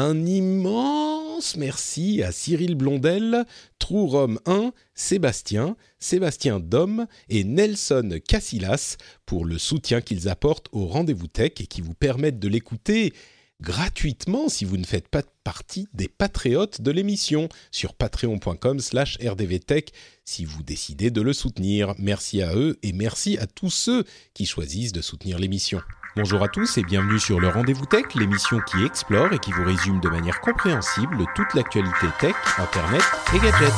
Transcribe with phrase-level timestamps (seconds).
[0.00, 3.44] Un immense merci à Cyril Blondel,
[3.80, 10.86] True Rome 1, Sébastien, Sébastien Dom et Nelson Casillas pour le soutien qu'ils apportent au
[10.86, 13.12] Rendez-vous Tech et qui vous permettent de l'écouter
[13.60, 19.90] gratuitement si vous ne faites pas partie des patriotes de l'émission sur patreon.com slash rdvtech
[20.24, 21.94] si vous décidez de le soutenir.
[21.98, 25.80] Merci à eux et merci à tous ceux qui choisissent de soutenir l'émission.
[26.18, 29.62] Bonjour à tous et bienvenue sur le Rendez-vous Tech, l'émission qui explore et qui vous
[29.62, 33.02] résume de manière compréhensible toute l'actualité tech, internet
[33.32, 33.72] et gadgets.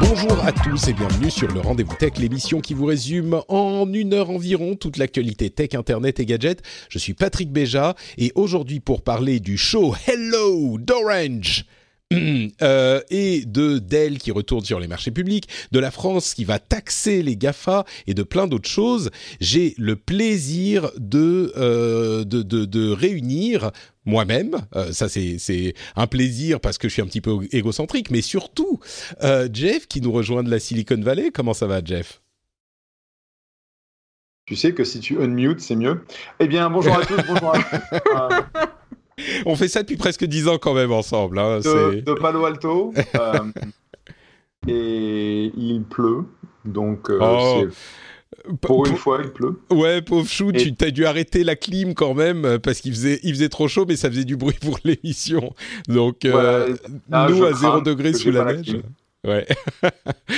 [0.00, 4.14] Bonjour à tous et bienvenue sur le Rendez-vous Tech, l'émission qui vous résume en une
[4.14, 6.64] heure environ toute l'actualité tech, internet et gadgets.
[6.88, 11.66] Je suis Patrick Béja et aujourd'hui pour parler du show Hello d'Orange.
[12.62, 16.58] Euh, et de Dell qui retourne sur les marchés publics, de la France qui va
[16.58, 22.64] taxer les GAFA et de plein d'autres choses, j'ai le plaisir de, euh, de, de,
[22.64, 23.72] de réunir
[24.04, 28.22] moi-même, euh, ça c'est un plaisir parce que je suis un petit peu égocentrique, mais
[28.22, 28.80] surtout
[29.52, 31.30] Jeff qui nous rejoint de la Silicon Valley.
[31.32, 32.22] Comment ça va, Jeff?
[34.46, 36.04] Tu sais que si tu unmute, c'est mieux.
[36.38, 37.58] Eh bien, bonjour à tous, bonjour à
[38.54, 38.66] tous.
[39.46, 41.38] On fait ça depuis presque dix ans quand même ensemble.
[41.38, 42.92] Hein, de, Palo Alto.
[43.14, 43.38] euh,
[44.68, 46.24] et il pleut.
[46.64, 47.64] Donc, euh, Oh.
[48.60, 49.58] pour une fois, il pleut.
[49.70, 53.20] Ouais, pauvre chou, Et- tu t'as dû arrêter la clim quand même parce qu'il faisait,
[53.22, 55.54] il faisait trop chaud, mais ça faisait du bruit pour l'émission.
[55.88, 56.74] Donc, euh,
[57.08, 58.76] nous à crains 0 degré sous la neige.
[59.24, 59.46] Ouais.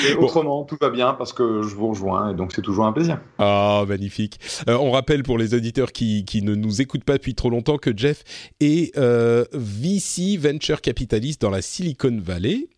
[0.08, 0.22] Et Bon.
[0.24, 3.20] autrement, tout va bien parce que je vous rejoins et donc c'est toujours un plaisir.
[3.38, 4.38] Ah, magnifique.
[4.68, 7.76] Euh, on rappelle pour les auditeurs qui, qui ne nous écoutent pas depuis trop longtemps
[7.76, 8.24] que Jeff
[8.60, 12.68] est euh, VC Venture Capitalist dans la Silicon Valley.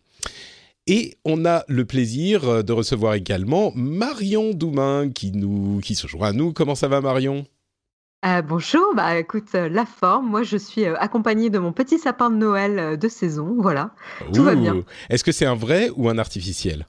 [0.87, 6.07] Et on a le plaisir euh, de recevoir également Marion Doumain qui, nous, qui se
[6.07, 6.51] joint à nous.
[6.53, 7.45] Comment ça va Marion?
[8.23, 11.97] Euh, bonjour, bah écoute, euh, la forme, moi je suis euh, accompagnée de mon petit
[11.97, 13.95] sapin de Noël de saison, voilà.
[14.31, 14.83] Tout va bien.
[15.09, 16.85] Est-ce que c'est un vrai ou un artificiel?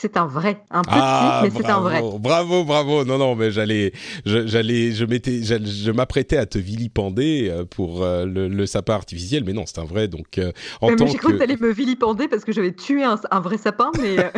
[0.00, 2.00] C'est un vrai, un petit, Ah, mais c'est un vrai.
[2.18, 3.04] bravo, Bravo.
[3.04, 3.92] Non, non, mais j'allais,
[4.24, 8.94] je- j'allais, je m'étais, je m'apprêtais à te vilipender euh, pour euh, le, le sapin
[8.94, 10.08] artificiel, mais non, c'est un vrai.
[10.08, 13.04] Donc, euh, en mais tant j'ai cru que t'allais me vilipender parce que j'avais tué
[13.04, 14.30] un, un vrai sapin, mais euh,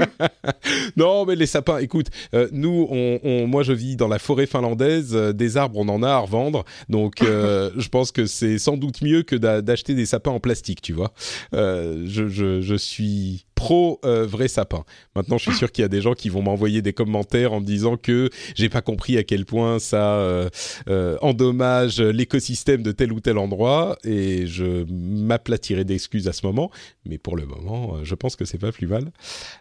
[0.97, 1.79] non, mais les sapins.
[1.79, 2.09] Écoute,
[2.51, 5.13] nous, on, on- moi, je vis dans la forêt finlandaise.
[5.15, 6.65] des arbres, on en a à revendre.
[6.89, 10.83] Donc, je pense que c'est sans doute mieux que d'a- d'acheter des sapins en plastique,
[10.83, 11.13] tu vois.
[11.53, 14.85] Je, je, je suis pro euh, vrai sapin.
[15.15, 17.61] Maintenant, je suis sûr qu'il y a des gens qui vont m'envoyer des commentaires en
[17.61, 20.49] me disant que j'ai pas compris à quel point ça euh,
[20.89, 26.73] euh, endommage l'écosystème de tel ou tel endroit, et je m'aplatirai d'excuses à ce moment.
[27.07, 29.13] Mais pour le moment, je pense que c'est pas plus mal.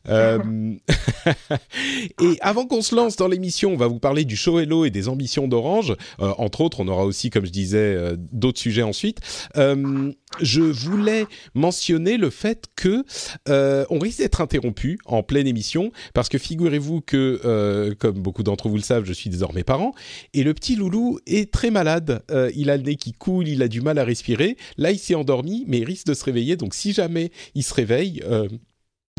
[2.21, 4.89] Et avant qu'on se lance dans l'émission, on va vous parler du show Hello et
[4.89, 5.95] des ambitions d'Orange.
[6.17, 9.19] Entre autres, on aura aussi, comme je disais, d'autres sujets ensuite.
[9.55, 13.03] Je voulais mentionner le fait que
[13.91, 18.69] on risque d'être interrompu en pleine émission parce que figurez-vous que, euh, comme beaucoup d'entre
[18.69, 19.93] vous le savent, je suis désormais parent
[20.33, 22.23] et le petit loulou est très malade.
[22.31, 24.57] Euh, il a le nez qui coule, il a du mal à respirer.
[24.77, 26.55] Là, il s'est endormi, mais il risque de se réveiller.
[26.55, 28.47] Donc, si jamais il se réveille, euh,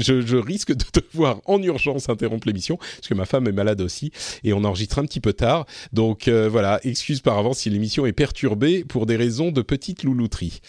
[0.03, 3.81] je, je risque de devoir en urgence interrompre l'émission parce que ma femme est malade
[3.81, 4.13] aussi
[4.45, 5.67] et on enregistre un petit peu tard.
[5.93, 10.05] Donc euh, voilà, excuse par avance si l'émission est perturbée pour des raisons de petite
[10.05, 10.61] loulouterie.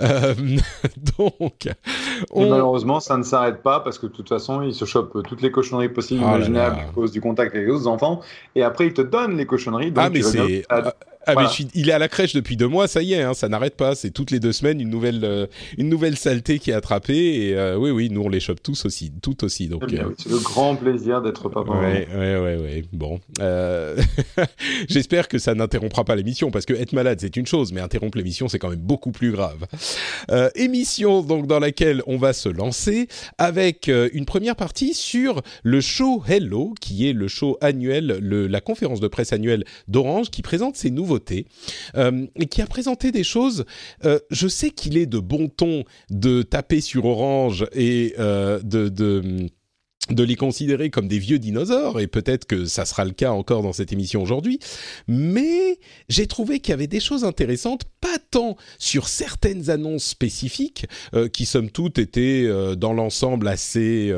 [0.00, 0.34] Euh,
[1.18, 5.26] donc, Et malheureusement, ça ne s'arrête pas parce que de toute façon, il se chope
[5.26, 8.20] toutes les cochonneries possibles, là imaginables à cause du contact avec les autres enfants.
[8.54, 9.92] Et après, il te donne les cochonneries.
[9.92, 10.94] Donc ah mais c'est Ah,
[11.30, 11.48] ah, Voilà.
[11.48, 13.34] mais je suis- il est à la crèche depuis deux mois, ça y est, hein,
[13.34, 13.94] ça n'arrête pas.
[13.94, 15.46] C'est toutes les deux semaines une nouvelle euh,
[15.78, 18.84] une nouvelle saleté qui est attrapée et euh, oui oui, nous on les chope tous
[18.84, 19.68] aussi, tout aussi.
[19.68, 21.72] Donc euh, oui, c'est le grand plaisir d'être papa.
[21.72, 22.84] Ouais, ouais, ouais, ouais.
[22.92, 23.20] Bon,
[24.88, 28.18] j'espère que ça n'interrompra pas l'émission parce que être malade c'est une chose, mais interrompre
[28.18, 29.66] l'émission c'est quand même beaucoup plus grave.
[30.54, 36.22] Émission donc dans laquelle on va se lancer avec une première partie sur le show
[36.28, 40.76] Hello, qui est le show annuel, le, la conférence de presse annuelle d'Orange, qui présente
[40.76, 40.90] ses
[41.96, 43.64] euh, et qui a présenté des choses.
[44.04, 49.48] euh, je sais qu'il est de bon ton de taper sur Orange et euh, de,
[50.22, 53.72] les considérer comme des vieux dinosaures, et peut-être que ça sera le cas encore dans
[53.72, 54.58] cette émission aujourd'hui,
[55.06, 55.78] mais
[56.08, 60.86] j'ai trouvé qu'il y avait des choses intéressantes, pas tant sur certaines annonces spécifiques,
[61.32, 64.12] qui somme toute étaient dans l'ensemble assez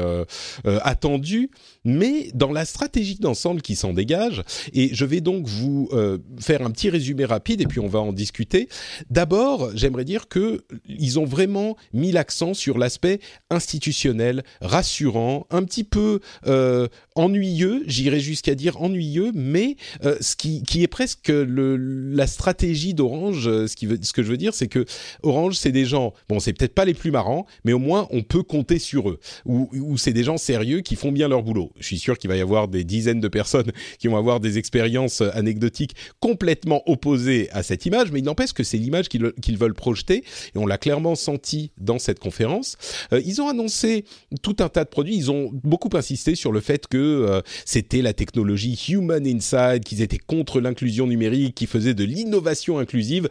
[0.64, 1.50] attendues,
[1.84, 4.42] mais dans la stratégie d'ensemble qui s'en dégage,
[4.72, 5.90] et je vais donc vous
[6.38, 8.68] faire un petit résumé rapide, et puis on va en discuter.
[9.10, 13.20] D'abord, j'aimerais dire que ils ont vraiment mis l'accent sur l'aspect
[13.50, 20.62] institutionnel, rassurant, un petit peu euh, ennuyeux, j'irais jusqu'à dire ennuyeux, mais euh, ce qui,
[20.62, 24.68] qui, est presque le, la stratégie d'Orange, euh, ce, ce que je veux dire, c'est
[24.68, 24.84] que
[25.22, 28.22] Orange, c'est des gens, bon, c'est peut-être pas les plus marrants, mais au moins on
[28.22, 31.72] peut compter sur eux, ou, ou c'est des gens sérieux qui font bien leur boulot.
[31.78, 34.58] Je suis sûr qu'il va y avoir des dizaines de personnes qui vont avoir des
[34.58, 39.74] expériences anecdotiques complètement opposées à cette image, mais il n'empêche que c'est l'image qu'ils veulent
[39.74, 40.24] projeter,
[40.54, 42.76] et on l'a clairement senti dans cette conférence.
[43.12, 44.04] ils ont annoncé
[44.42, 48.02] tout un tas de produits, ils ont beaucoup insisté sur le fait que euh, c'était
[48.02, 53.28] la technologie Human Inside, qu'ils étaient contre l'inclusion numérique, qui faisait de l'innovation inclusive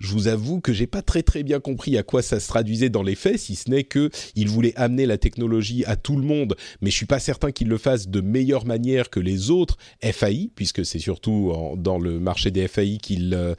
[0.00, 2.88] je vous avoue que j'ai pas très très bien compris à quoi ça se traduisait
[2.88, 6.22] dans les faits, si ce n'est que il voulait amener la technologie à tout le
[6.22, 9.78] monde, mais je suis pas certain qu'il le fasse de meilleure manière que les autres
[10.02, 13.54] FAI, puisque c'est surtout dans le marché des FAI qu'il euh,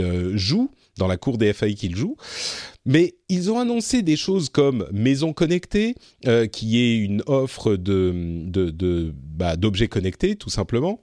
[0.00, 0.66] euh,
[0.98, 2.16] dans la cour des FAI qu'il joue.
[2.86, 5.94] Mais ils ont annoncé des choses comme Maison Connectée,
[6.26, 11.00] euh, qui est une offre de, bah, d'objets connectés, tout simplement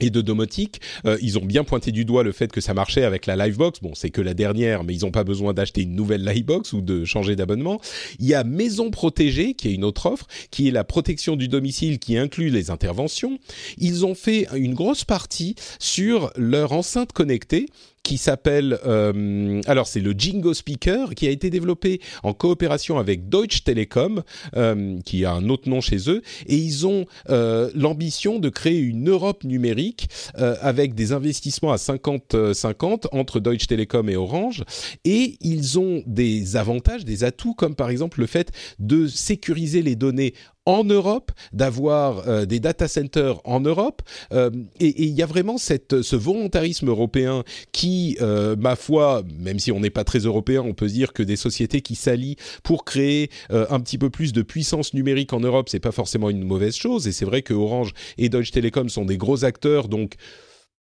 [0.00, 0.80] et de domotique.
[1.04, 3.80] Euh, ils ont bien pointé du doigt le fait que ça marchait avec la Livebox.
[3.80, 6.80] Bon, c'est que la dernière, mais ils n'ont pas besoin d'acheter une nouvelle Livebox ou
[6.80, 7.80] de changer d'abonnement.
[8.18, 11.48] Il y a Maison Protégée, qui est une autre offre, qui est la protection du
[11.48, 13.38] domicile qui inclut les interventions.
[13.78, 17.66] Ils ont fait une grosse partie sur leur enceinte connectée
[18.02, 23.28] qui s'appelle euh, alors c'est le Jingo Speaker qui a été développé en coopération avec
[23.28, 24.22] Deutsche Telekom
[24.56, 26.22] euh, qui a un autre nom chez eux.
[26.46, 33.06] Et ils ont euh, l'ambition de créer une Europe numérique avec des investissements à 50-50
[33.12, 34.64] entre Deutsche Telekom et Orange.
[35.04, 39.96] Et ils ont des avantages des atouts comme par exemple le fait de sécuriser les
[39.96, 40.34] données
[40.70, 44.02] en Europe, d'avoir euh, des data centers en Europe.
[44.32, 49.58] Euh, et il y a vraiment cette, ce volontarisme européen qui, euh, ma foi, même
[49.58, 52.36] si on n'est pas très européen, on peut se dire que des sociétés qui s'allient
[52.62, 56.44] pour créer un petit peu plus de puissance numérique en Europe, c'est pas forcément une
[56.44, 57.08] mauvaise chose.
[57.08, 60.14] Et c'est vrai que Orange et Deutsche Telekom sont des gros acteurs, donc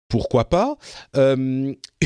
[0.09, 0.77] pourquoi pas.
[1.17, 1.75] Euh,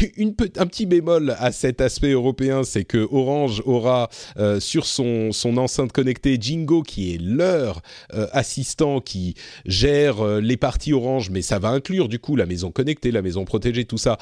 [0.56, 5.56] Un petit bémol à cet aspect européen, c'est que Orange aura euh, sur son, son
[5.56, 7.82] enceinte connectée Jingo, qui est leur
[8.14, 9.34] euh, assistant qui
[9.64, 13.44] gère les parties Orange, mais ça va inclure du coup la maison connectée, la maison
[13.44, 14.18] protégée, tout ça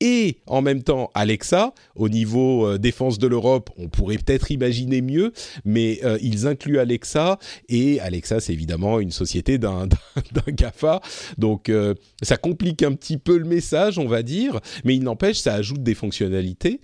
[0.00, 1.72] et en même temps Alexa.
[1.94, 5.32] Au niveau euh, défense de l'Europe, on pourrait peut-être imaginer mieux,
[5.64, 7.38] mais euh, ils incluent Alexa
[7.68, 9.88] et Alexa, c'est évidemment une société d'un
[10.48, 11.00] Gafa,
[11.38, 15.38] donc euh, ça complique un petit peu le message, on va dire, mais il n'empêche,
[15.38, 16.80] ça ajoute des fonctionnalités.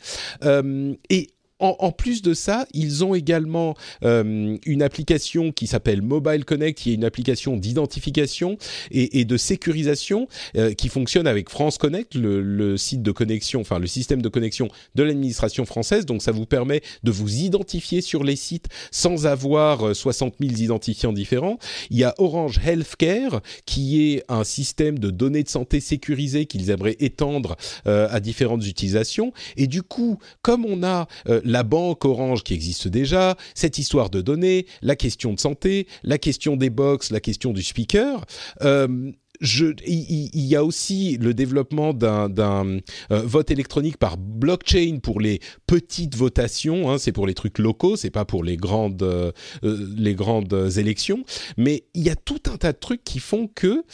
[1.11, 1.29] et
[1.63, 6.91] en, plus de ça, ils ont également euh, une application qui s'appelle Mobile Connect, qui
[6.91, 8.59] est une application d'identification
[8.91, 10.27] et, de sécurisation
[10.57, 14.69] euh, qui fonctionne avec France Connect, le, site de connexion, enfin le système de connexion
[14.97, 16.05] de l'administration française.
[16.05, 20.61] Donc ça vous permet de vous identifier sur les sites sans avoir 60 euh, 000
[20.61, 21.59] identifiants différents.
[21.91, 26.71] Il y a Orange Healthcare qui est un système de données de santé sécurisées qu'ils
[26.71, 29.33] aimeraient étendre à différentes utilisations.
[29.57, 31.07] Et du coup, comme on a
[31.53, 36.17] la banque Orange qui existe déjà, cette histoire de données, la question de santé, la
[36.17, 38.25] question des box, la question du speaker.
[38.63, 42.79] Euh, il, y a aussi le développement d'un
[43.11, 46.91] euh, vote électronique par blockchain pour les petites votations.
[46.91, 49.33] Hein, c'est pour les trucs locaux, c'est pas pour les grandes euh,
[49.63, 51.25] les grandes élections.
[51.57, 53.85] Mais il y a tout un tas de trucs qui font que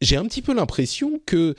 [0.00, 1.54] j'ai un petit peu l'impression que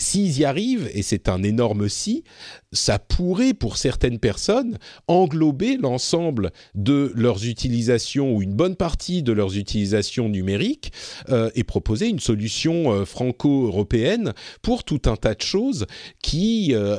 [0.00, 2.24] s'ils y arrivent, et c'est un énorme si,
[2.72, 4.78] ça pourrait pour certaines personnes
[5.08, 10.92] englober l'ensemble de leurs utilisations ou une bonne partie de leurs utilisations numériques
[11.28, 15.86] euh, et proposer une solution euh, franco-européenne pour tout un tas de choses
[16.22, 16.96] qui euh,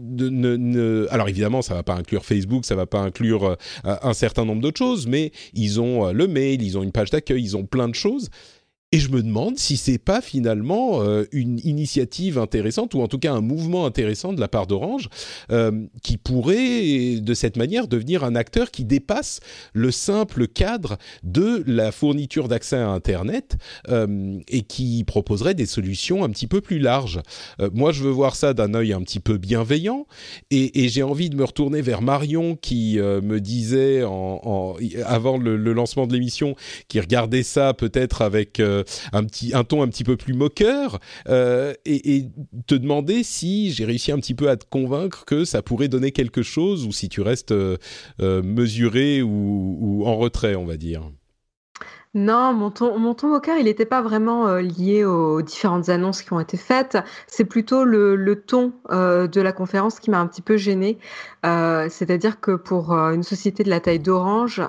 [0.00, 4.62] ne, alors évidemment ça va pas inclure Facebook, ça va pas inclure un certain nombre
[4.62, 7.88] d'autres choses, mais ils ont le mail, ils ont une page d'accueil, ils ont plein
[7.88, 8.30] de choses
[8.94, 13.32] et je me demande si c'est pas finalement une initiative intéressante ou en tout cas
[13.32, 15.08] un mouvement intéressant de la part d'Orange
[16.04, 19.40] qui pourrait de cette manière devenir un acteur qui dépasse
[19.72, 23.56] le simple cadre de la fourniture d'accès à Internet
[23.88, 27.20] et qui proposerait des solutions un petit peu plus larges.
[27.72, 30.06] moi, je veux voir ça d'un œil un petit peu bienveillant
[30.52, 36.12] et, j'ai envie de me retourner vers Marion qui me disait avant le, lancement de
[36.12, 36.54] l'émission
[36.86, 40.98] qui regardait ça peut-être avec euh, un petit un ton un petit peu plus moqueur
[41.28, 42.26] euh, et,
[42.66, 46.12] te demander si j'ai réussi un petit peu à te convaincre que ça pourrait donner
[46.12, 47.76] quelque chose ou si tu restes euh,
[48.20, 51.02] mesuré ou en retrait on va dire.
[52.14, 56.22] Non, mon ton, mon au cœur, il n'était pas vraiment euh, lié aux différentes annonces
[56.22, 56.96] qui ont été faites.
[57.26, 60.96] C'est plutôt le, ton euh, de la conférence qui m'a un petit peu gênée.
[61.44, 64.62] Euh, c'est-à-dire que pour une société de la taille d'Orange,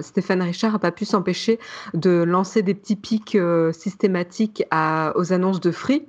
[0.00, 1.58] Stéphane Richard n'a pas pu s'empêcher
[1.92, 3.36] de lancer des petits pics
[3.72, 4.64] systématiques
[5.14, 6.06] aux annonces de Free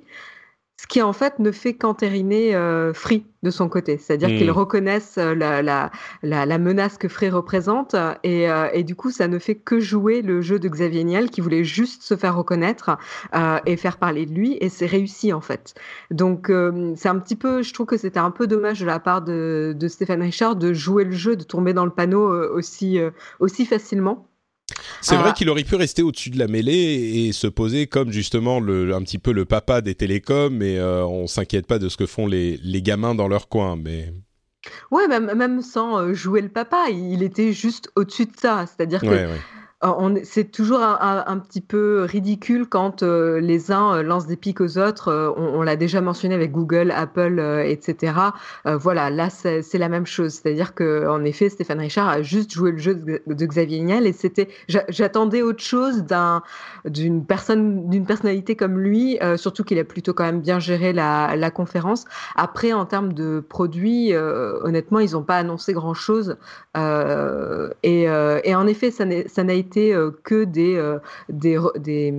[0.82, 3.98] ce qui en fait ne fait qu'entériner euh, Free de son côté.
[3.98, 4.54] C'est-à-dire qu'ils hmm.
[4.54, 5.90] reconnaissent euh, la, la,
[6.22, 10.22] la, menace que Free représente et, euh, et, du coup, ça ne fait que jouer
[10.22, 12.98] le jeu de Xavier Niel qui voulait juste se faire reconnaître
[13.32, 15.74] euh, et faire parler de lui et c'est réussi en fait.
[16.10, 16.50] Donc
[16.96, 19.76] c'est un petit peu, je trouve que c'était un peu dommage de la part de,
[19.78, 22.98] de Stéphane Richard de jouer le jeu, de tomber dans le panneau aussi,
[23.38, 24.26] aussi facilement.
[25.00, 25.32] C'est vrai ah.
[25.32, 29.02] qu'il aurait pu rester au-dessus de la mêlée et se poser comme justement le, un
[29.02, 32.26] petit peu le papa des télécoms, mais euh, on s'inquiète pas de ce que font
[32.26, 33.76] les, les gamins dans leur coin.
[33.76, 34.12] Mais
[34.90, 38.66] ouais, même, même sans euh, jouer le papa, il était juste au-dessus de ça.
[38.66, 39.28] C'est-à-dire que
[40.22, 44.78] c'est toujours un, petit peu ridicule quand euh, les uns euh, lancent des pics aux
[44.78, 45.08] autres.
[45.08, 48.14] Euh, on, l'a déjà mentionné avec Google, Apple, etc.
[48.64, 50.34] voilà, là c'est la même chose.
[50.34, 54.12] C'est-à-dire que en effet, Stéphane Richard a juste joué le jeu de, Xavier Niel et
[54.12, 56.42] c'était, j'attendais autre chose d'un
[56.84, 59.18] d'une personne, d'une personnalité comme lui.
[59.36, 62.04] surtout qu'il a plutôt quand même bien géré la, conférence.
[62.36, 66.36] Après, en termes de produits, honnêtement, ils n'ont pas annoncé grand-chose.
[66.74, 69.04] Et, en effet, ça
[69.44, 70.98] n'a été euh, que des, euh,
[71.28, 72.14] des, des,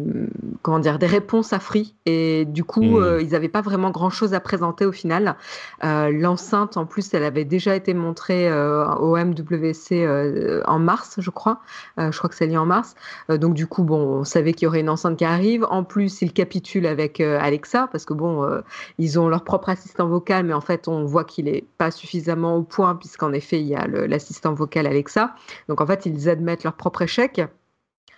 [0.61, 1.95] comment dire, des réponses à Free.
[2.05, 3.03] Et du coup, hmm.
[3.03, 5.35] euh, ils n'avaient pas vraiment grand-chose à présenter au final.
[5.81, 11.59] L'enceinte, en plus, elle avait déjà été montrée au MWC en mars, je crois.
[11.97, 12.95] je crois que c'est lié en mars.
[13.29, 15.65] donc du coup, bon, on savait qu'il y aurait une enceinte qui arrive.
[15.69, 18.47] En plus, ils capitulent avec Alexa parce que bon,
[18.97, 22.55] ils ont leur propre assistant vocal, mais en fait, on voit qu'il est pas suffisamment
[22.55, 25.35] au point puisqu'en effet, il y a l'assistant vocal Alexa.
[25.67, 27.42] Donc en fait, ils admettent leur propre échec.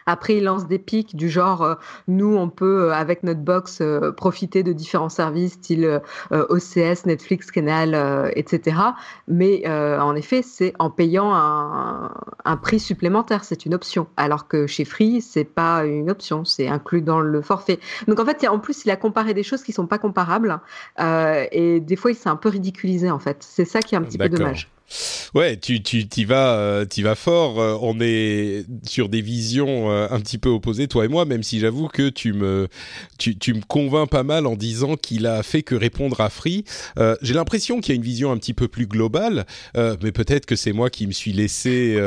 [0.06, 1.76] Après, ils lancent des pics du genre, euh,
[2.08, 7.50] nous, on peut, euh, avec notre box, euh, profiter de différents services, style OCS, Netflix,
[7.52, 8.78] Canal, etc.
[9.28, 12.12] Mais en effet, c'est en payant un,
[12.44, 14.08] un prix supplémentaire, c'est une option.
[14.18, 17.80] Alors que chez Free, c'est pas une option, c'est inclus dans le forfait.
[18.08, 20.60] Donc en fait, en plus, il a comparé des choses qui sont pas comparables.
[21.00, 23.38] et des fois, il s'est un peu ridiculisé, en fait.
[23.40, 24.70] C'est ça qui est un petit peu dommage.
[25.34, 27.60] Ouais, tu tu t'y vas, euh, vas fort.
[27.60, 31.26] Euh, on est sur des visions euh, un petit peu opposées, toi et moi.
[31.26, 32.68] Même si j'avoue que tu me
[33.18, 36.64] tu, tu me convaincs pas mal en disant qu'il a fait que répondre à Free.
[37.22, 40.56] J'ai l'impression qu'il y a une vision un petit peu plus globale, mais peut-être que
[40.56, 42.00] c'est moi qui me suis laissé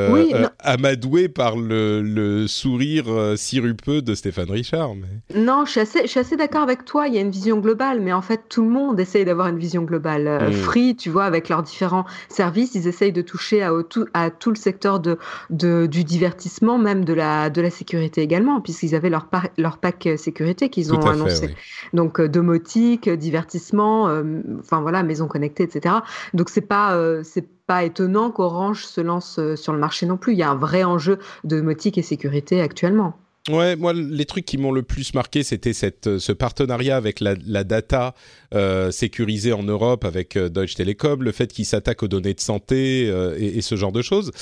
[0.61, 3.07] amadouer par le, le sourire
[3.37, 4.95] sirupeux de Stéphane Richard.
[4.95, 5.39] Mais...
[5.41, 7.09] Non, je suis assez, je suis assez d'accord avec toi.
[7.09, 9.59] Il y a une vision globale, mais en fait, tout le monde essaye d'avoir une
[9.59, 10.49] vision globale.
[10.49, 10.53] Hmm.
[10.53, 14.51] Free, tu vois, avec leurs différents services ils essayent de toucher à, tout, à tout
[14.51, 15.19] le secteur de,
[15.51, 20.17] du divertissement, même de la, de la sécurité également, puisqu'ils avaient leur, leur pack euh,
[20.17, 21.55] sécurité qu'ils ont annoncé.
[21.93, 24.23] Donc euh, domotique, divertissement, euh,
[24.61, 25.97] enfin voilà, maison connectée, etc.
[26.35, 30.33] Donc c'est pas c'est pas étonnant qu'Orange se lance sur le marché non plus.
[30.33, 33.15] Il y a un vrai enjeu de domotique et sécurité actuellement.
[33.49, 37.21] Ouais, moi, les trucs qui m'ont le plus marqué, c'était cette, euh, ce partenariat avec
[37.21, 38.15] la, data
[38.55, 42.41] euh, sécurisée en Europe avec euh, Deutsche Telekom, le fait qu'ils s'attaquent aux données de
[42.41, 44.33] santé euh, et, et, ce genre de choses.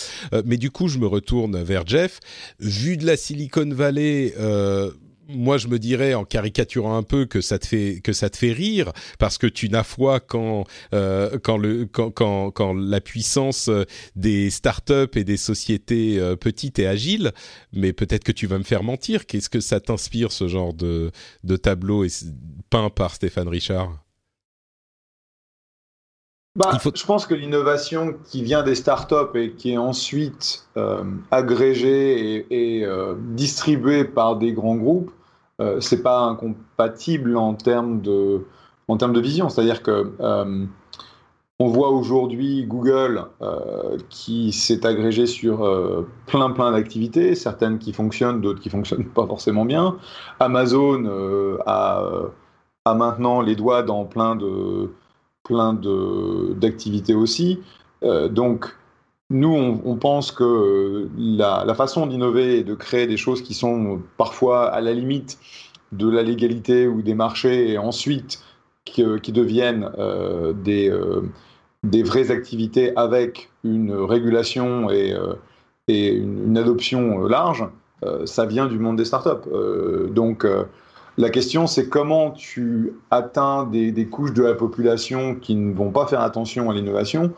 [0.45, 2.21] mais du coup, je me retourne vers Jeff.
[2.59, 4.35] Vu de la Silicon Valley,
[5.29, 8.37] moi, je me dirais en caricaturant un peu que ça te fait que ça te
[8.37, 10.65] fait rire parce que tu n'as foi quand
[10.95, 16.37] euh, quand le quand, quand, quand la puissance euh, des startups et des sociétés euh,
[16.37, 17.33] petites et agiles.
[17.73, 19.27] Mais peut-être que tu vas me faire mentir.
[19.27, 21.11] Qu'est-ce que ça t'inspire ce genre de
[21.45, 22.05] de tableau
[22.71, 24.07] peint par Stéphane Richard?
[26.57, 32.47] Bah, Je pense que l'innovation qui vient des startups et qui est ensuite euh, agrégée
[32.51, 35.13] et, et euh, distribuée par des grands groupes,
[35.61, 38.47] euh, c'est pas incompatible en termes de,
[38.89, 39.49] en termes de vision.
[39.49, 40.67] C'est-à-dire que euh,
[41.59, 45.59] on voit aujourd'hui Google euh, qui s'est agrégé sur
[46.27, 49.97] plein plein d'activités, certaines qui fonctionnent, d'autres qui fonctionnent pas forcément bien.
[50.41, 52.31] Amazon euh, a,
[52.95, 54.93] maintenant les doigts dans plein de
[55.43, 55.79] plein
[56.57, 57.61] d'activités aussi.
[58.03, 58.77] donc
[59.31, 64.01] nous, on, pense que la, la façon d'innover et de créer des choses qui sont
[64.17, 65.39] parfois à la limite
[65.93, 68.41] de la légalité ou des marchés et ensuite
[68.85, 71.23] qui, deviennent euh, des, euh,
[71.83, 75.35] des vraies activités avec une régulation et, euh,
[75.89, 77.65] une, adoption large,
[78.25, 79.49] ça vient du monde des startups.
[80.11, 80.45] donc,
[81.17, 86.07] la question, c'est comment tu atteins des, couches de la population qui ne vont pas
[86.07, 87.33] faire attention à l'innovation.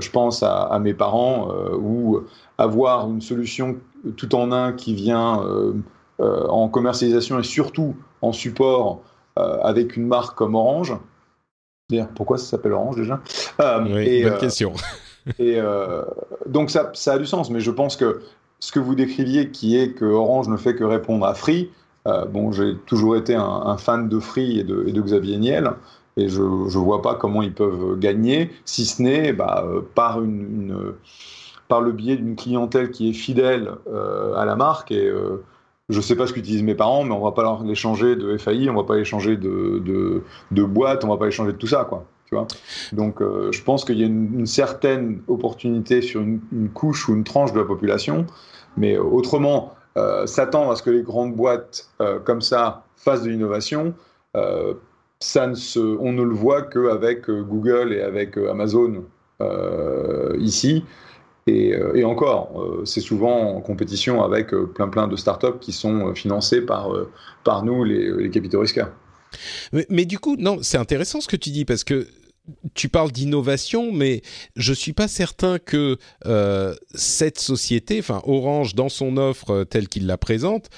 [0.00, 2.22] Je pense à, à mes parents ou
[2.58, 3.76] avoir une solution
[4.16, 5.42] tout en un qui vient
[6.20, 9.02] en commercialisation et surtout en support
[9.36, 10.96] euh, avec une marque comme Orange.
[12.14, 13.20] Pourquoi ça s'appelle Orange déjà?
[13.60, 14.72] Euh, oui, Bonne euh, question.
[15.38, 15.58] et
[16.46, 18.22] donc ça, ça, a du sens, mais je pense que
[18.60, 21.70] ce que vous décriviez, qui est que Orange ne fait que répondre à Free,
[22.04, 25.72] bon, j'ai toujours été un, fan de Free et de, Xavier Niel,
[26.16, 30.94] et je ne vois pas comment ils peuvent gagner, si ce n'est bah, par, une,
[31.68, 33.72] par le biais d'une clientèle qui est fidèle
[34.36, 34.92] à la marque.
[34.92, 35.12] Et
[35.88, 38.70] je sais pas ce qu'utilisent mes parents, mais on va pas les changer de FAI,
[38.70, 41.58] on va pas les changer de, de, de boîte, on va pas les changer de
[41.58, 42.06] tout ça, quoi.
[42.26, 42.46] Tu vois?
[42.92, 46.40] Donc, euh, je pense qu'il y a une, certaine opportunité sur une,
[46.72, 48.26] couche ou une tranche de la population,
[48.76, 53.30] mais autrement, euh, s'attendre à ce que les grandes boîtes euh, comme ça fassent de
[53.30, 53.94] l'innovation,
[55.20, 59.04] ne on ne le voit qu'avec Google et avec Amazon
[60.38, 60.84] ici.
[61.48, 65.72] Euh, et, encore, euh, c'est souvent en compétition avec euh, plein plein de startups qui
[65.72, 66.90] sont financées par,
[67.44, 68.92] par nous, les, capitaux risqueurs.
[69.90, 72.06] Mais, du coup, non, c'est intéressant ce que tu dis parce que
[72.74, 74.22] tu parles d'innovation, mais
[74.54, 75.96] je suis pas certain que
[76.94, 80.68] cette société, enfin Orange, dans son offre telle qu'il la présente,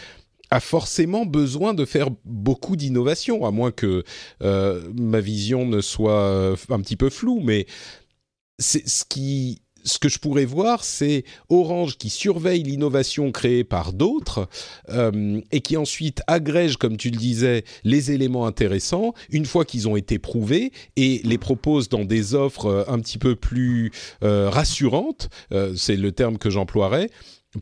[0.50, 4.04] a forcément besoin de faire beaucoup d'innovation, à moins que
[4.40, 7.40] ma vision ne soit un petit peu floue.
[7.42, 7.66] Mais
[8.58, 8.86] c'est
[9.86, 14.48] ce que je pourrais voir, c'est Orange qui surveille l'innovation créée par d'autres
[14.90, 19.88] euh, et qui ensuite agrège, comme tu le disais, les éléments intéressants une fois qu'ils
[19.88, 23.92] ont été prouvés et les propose dans des offres euh, un petit peu plus
[24.24, 25.28] euh, rassurantes.
[25.76, 27.08] c'est le terme que j'emploierais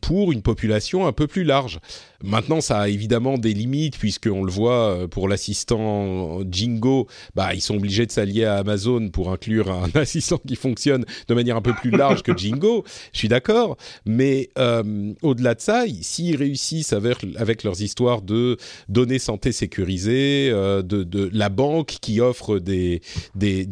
[0.00, 1.78] pour une population un peu plus large.
[2.24, 7.60] Maintenant, ça a évidemment des limites puisqu'on le voit euh, pour l'assistant Jingo, bah ils
[7.60, 11.62] sont obligés de s'allier à Amazon pour inclure un assistant qui fonctionne de manière un
[11.62, 12.84] peu plus large que Jingo.
[13.12, 18.56] Je suis d'accord, mais euh, au-delà de ça, s'ils réussissent avec, leurs histoires de
[18.88, 23.00] données santé sécurisées, euh, de, la banque qui offre des,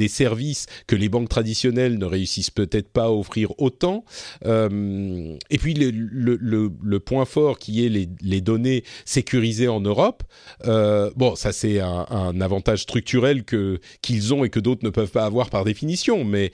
[0.09, 4.05] services que les banques traditionnelles ne réussissent peut-être pas à offrir autant,
[4.45, 10.23] et puis le, point fort qui est les données sécurisées en Europe.
[10.67, 15.11] Euh, bon, ça c'est un, avantage structurel que qu'ils ont et que d'autres ne peuvent
[15.11, 16.53] pas avoir par définition, mais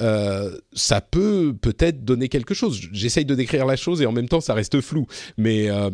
[0.00, 2.80] euh, ça peut peut-être donner quelque chose.
[2.92, 5.90] J'essaye de décrire la chose et en même temps ça reste flou, mais euh,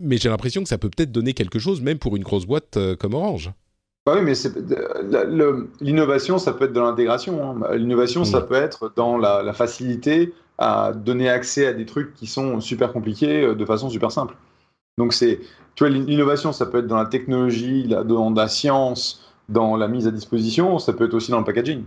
[0.00, 2.78] mais j'ai l'impression que ça peut peut-être donner quelque chose même pour une grosse boîte
[2.98, 3.52] comme Orange.
[4.06, 4.34] Bah oui, mais
[5.80, 7.42] l'innovation, ça peut être de l'intégration.
[7.42, 7.74] Hein.
[7.76, 8.46] L'innovation, ça mm.
[8.46, 12.92] peut être dans la, la facilité à donner accès à des trucs qui sont super
[12.92, 14.36] compliqués euh, de façon super simple.
[14.98, 15.40] Donc c'est,
[15.74, 20.06] tu vois, l'innovation, ça peut être dans la technologie, dans la science, dans la mise
[20.06, 21.82] à disposition, ça peut être aussi dans le packaging.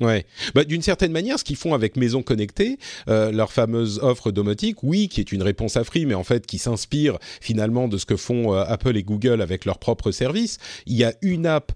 [0.00, 4.30] Ouais, bah, d'une certaine manière, ce qu'ils font avec Maison Connectée, euh, leur fameuse offre
[4.30, 7.96] domotique, oui, qui est une réponse à Free, mais en fait qui s'inspire finalement de
[7.96, 10.58] ce que font euh, Apple et Google avec leurs propres services.
[10.86, 11.72] Il y a une app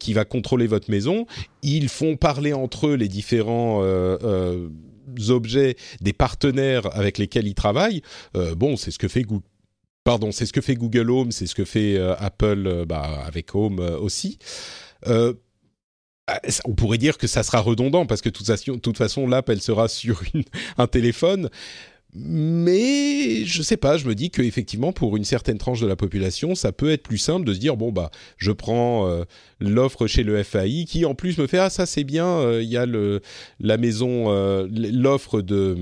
[0.00, 1.26] qui va contrôler votre maison.
[1.62, 3.82] Ils font parler entre eux les différents
[5.28, 8.02] objets des partenaires avec lesquels ils travaillent.
[8.56, 9.44] bon, c'est ce que fait Google.
[10.04, 13.80] Pardon, c'est ce que fait Google Home, c'est ce que fait Apple bah, avec Home
[13.80, 14.38] aussi.
[16.26, 19.60] Ah, on pourrait dire que ça sera redondant parce que de toute façon l'app elle
[19.60, 20.22] sera sur
[20.78, 21.50] un téléphone
[22.16, 26.54] mais je sais pas, je me dis qu'effectivement pour une certaine tranche de la population,
[26.54, 29.24] ça peut être plus simple de se dire bon bah je prends euh,
[29.58, 32.68] l'offre chez le FAI qui en plus me fait ah ça c'est bien, euh, il
[32.68, 33.20] y a le
[33.58, 35.76] la maison euh, l'offre de,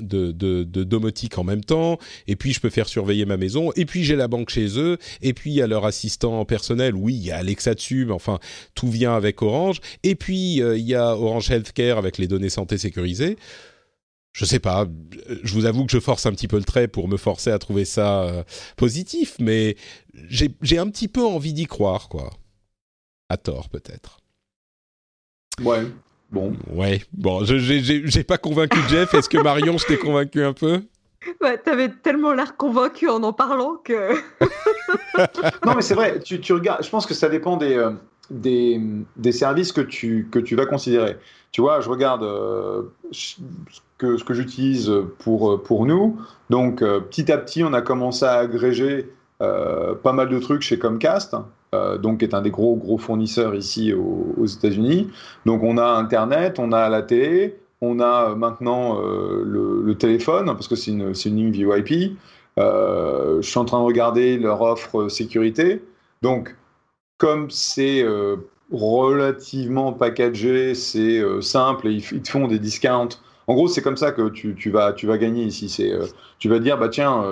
[0.00, 3.72] de, de de domotique en même temps et puis je peux faire surveiller ma maison
[3.74, 6.94] et puis j'ai la banque chez eux et puis il y a leur assistant personnel,
[6.94, 8.38] oui il y a Alexa dessus mais enfin
[8.74, 12.76] tout vient avec Orange et puis il y a Orange Healthcare avec les données santé
[12.76, 13.38] sécurisées
[14.32, 14.86] je sais pas,
[15.42, 17.58] je vous avoue que je force un petit peu le trait pour me forcer à
[17.58, 18.42] trouver ça euh,
[18.76, 19.76] positif, mais
[20.30, 22.30] j'ai un petit peu envie d'y croire, quoi.
[23.28, 24.20] À tort, peut-être.
[25.62, 25.86] Ouais.
[26.30, 26.56] Bon.
[26.70, 27.02] Ouais.
[27.12, 29.14] Bon, je j'ai pas convaincu Jeff.
[29.14, 30.82] Est-ce que Marion, je t'ai convaincu un peu?
[31.40, 34.14] Ouais, t'avais tellement l'air convaincu en en parlant que.
[35.66, 36.20] non, mais c'est vrai.
[36.20, 36.82] Tu, tu, regardes.
[36.82, 37.90] Je pense que ça dépend des, euh,
[38.30, 38.80] des,
[39.16, 41.18] des, services que tu, que tu vas considérer.
[41.52, 42.84] Tu vois, je regarde euh,
[44.00, 46.18] que, ce que j'utilise pour, pour nous.
[46.48, 49.08] Donc, euh, petit à petit, on a commencé à agréger
[49.38, 51.34] pas mal de trucs chez Comcast.
[52.02, 55.08] donc qui est un des gros gros fournisseurs ici aux, États-Unis.
[55.46, 60.68] Donc on a Internet, on a la télé, on a maintenant euh, le, téléphone, parce
[60.68, 62.16] que c'est une, une, ligne VoIP.
[62.58, 65.82] Euh, je suis en train de regarder leur offre sécurité.
[66.22, 66.56] Donc,
[67.18, 68.36] comme c'est euh,
[68.70, 73.08] relativement packagé, c'est simple et ils, te font des discounts.
[73.50, 75.68] En gros, c'est comme ça que tu, vas, gagner ici.
[75.68, 75.92] C'est,
[76.38, 77.24] tu vas dire, bah tiens,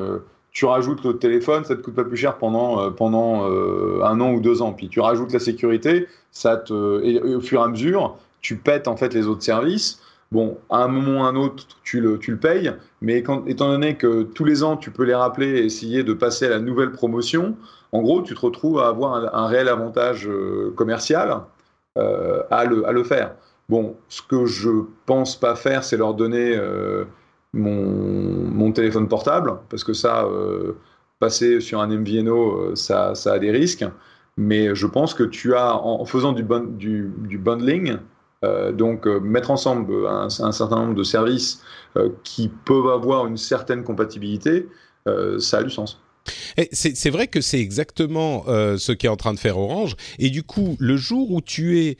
[0.50, 4.40] tu rajoutes le téléphone, ça te coûte pas plus cher pendant, pendant un an ou
[4.40, 4.72] deux ans.
[4.72, 8.88] Puis tu rajoutes la sécurité, ça te, et, au fur et à mesure, tu pètes
[8.88, 10.00] en fait les autres services.
[10.32, 14.24] Bon, à un moment ou à un autre, tu le, payes, mais étant donné que
[14.24, 17.56] tous les ans, tu peux les rappeler et essayer de passer à la nouvelle promotion,
[17.92, 21.42] en gros, tu te retrouves à avoir un, réel avantage euh, commercial
[21.96, 23.36] euh, à le faire.
[23.68, 24.70] Bon, ce que je
[25.06, 27.04] pense pas faire, c'est leur donner euh,
[27.52, 27.84] mon,
[28.50, 30.26] mon, téléphone portable, parce que ça,
[31.18, 33.84] passer sur un MVNO, ça, ça a des risques.
[34.38, 36.44] Mais je pense que tu as, en, faisant du,
[36.76, 37.98] du, du bundling,
[38.44, 41.60] euh, donc euh, mettre ensemble un, certain nombre de services
[41.96, 44.68] euh, qui peuvent avoir une certaine compatibilité,
[45.38, 46.02] ça a du sens.
[46.72, 49.96] C'est vrai que c'est exactement ce qu'est en train de faire Orange.
[50.18, 51.96] Et du coup, le jour où tu es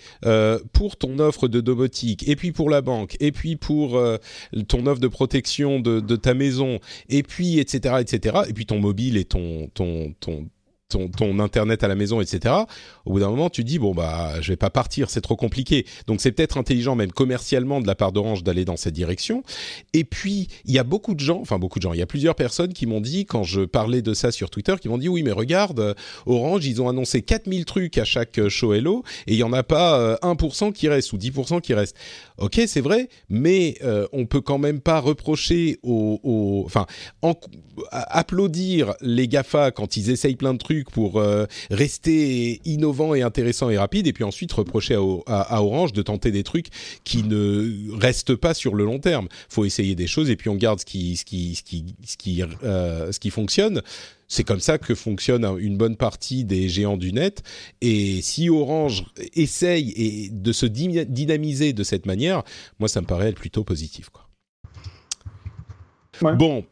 [0.73, 4.01] pour ton offre de domotique, et puis pour la banque, et puis pour
[4.69, 8.81] ton offre de protection de, de, ta maison, et puis etc., etc., et puis ton
[8.81, 10.49] mobile et ton ton ton
[10.89, 12.55] ton, internet à la maison, etc.
[13.05, 15.87] Au bout d'un moment, tu dis bon bah je vais pas partir, c'est trop compliqué.
[16.07, 19.43] Donc c'est peut-être intelligent même commercialement de la part d'Orange d'aller dans cette direction.
[19.93, 22.07] Et puis il y a beaucoup de gens, enfin beaucoup de gens, il y a
[22.07, 25.09] plusieurs personnes qui m'ont dit quand je parlais de ça sur Twitter, qui m'ont dit
[25.09, 25.95] oui mais regarde
[26.27, 29.63] Orange ils ont annoncé 4000 trucs à chaque show hello et il y en a
[29.63, 31.97] pas 1% euh, qui reste ou 10% qui reste.
[32.39, 36.87] Ok c'est vrai, mais euh, on peut quand même pas reprocher aux, enfin
[37.91, 43.71] applaudir les Gafa quand ils essayent plein de trucs pour euh, rester innovant et intéressant
[43.71, 44.95] et rapide, et puis ensuite reprocher
[45.27, 46.69] à, Orange de tenter des trucs
[47.05, 49.29] qui ne restent pas sur le long terme.
[49.49, 52.17] faut essayer des choses et puis on garde ce qui, ce qui, ce qui, ce
[52.17, 53.83] qui, euh, ce qui fonctionne.
[54.31, 57.43] C'est comme ça que fonctionne une bonne partie des géants du net.
[57.81, 62.43] Et si Orange essaye et de se dynamiser de cette manière,
[62.79, 64.11] moi, ça me paraît plutôt positif.
[64.11, 64.29] Quoi.
[66.35, 66.65] Bon,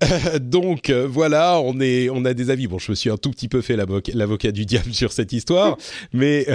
[0.40, 2.66] donc euh, voilà, on est, on a des avis.
[2.66, 5.78] Bon, je me suis un tout petit peu fait l'avocat du diable sur cette histoire,
[6.12, 6.46] mais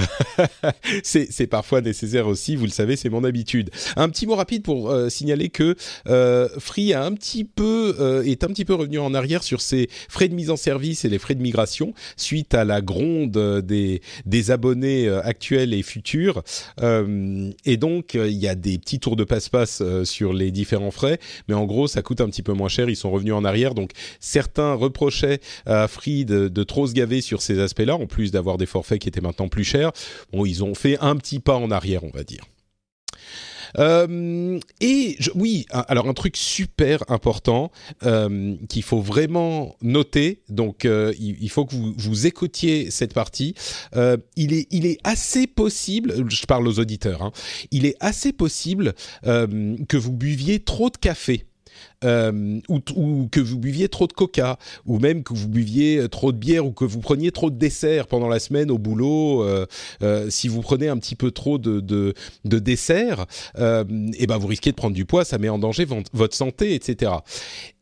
[1.04, 2.56] c'est parfois nécessaire aussi.
[2.56, 3.72] Vous le savez, c'est mon habitude.
[3.96, 5.76] Un petit mot rapide pour euh, signaler que
[6.08, 9.62] euh, Free a un petit peu euh, est un petit peu revenu en arrière sur
[9.62, 13.62] ses frais de mise en service et les frais de migration suite à la gronde
[13.66, 16.44] des des abonnés actuels et futurs.
[16.82, 21.56] et donc il y a des petits tours de passe-passe sur les différents frais, mais
[21.56, 22.90] en gros ça coûte un petit peu moins cher.
[22.90, 23.74] Ils sont revenus en arrière.
[23.74, 28.58] Donc certains reprochaient à Free de, trop se gaver sur ces aspects-là, en plus d'avoir
[28.58, 29.92] des forfaits qui étaient maintenant plus chers.
[30.32, 32.44] Bon, ils ont fait un petit pas en arrière, on va dire.
[33.78, 37.72] Euh, et oui, alors un truc super important
[38.04, 40.42] euh, qu'il faut vraiment noter.
[40.50, 43.56] Donc, euh, il, faut que vous, écoutiez cette partie.
[44.36, 46.14] il est, il est assez possible.
[46.30, 47.22] Je parle aux auditeurs.
[47.22, 47.32] Hein,
[47.72, 51.46] il est assez possible que vous buviez trop de café
[52.04, 56.32] euh, ou, que vous buviez trop de coca, ou même que vous buviez euh, trop
[56.32, 59.44] de bière, ou que vous preniez trop de dessert pendant la semaine au boulot.
[59.44, 59.66] Euh,
[60.30, 62.14] si vous prenez un petit peu trop de, de,
[62.46, 63.26] de dessert,
[63.58, 63.84] et
[64.18, 67.12] eh ben vous risquez de prendre du poids, ça met en danger votre santé, etc.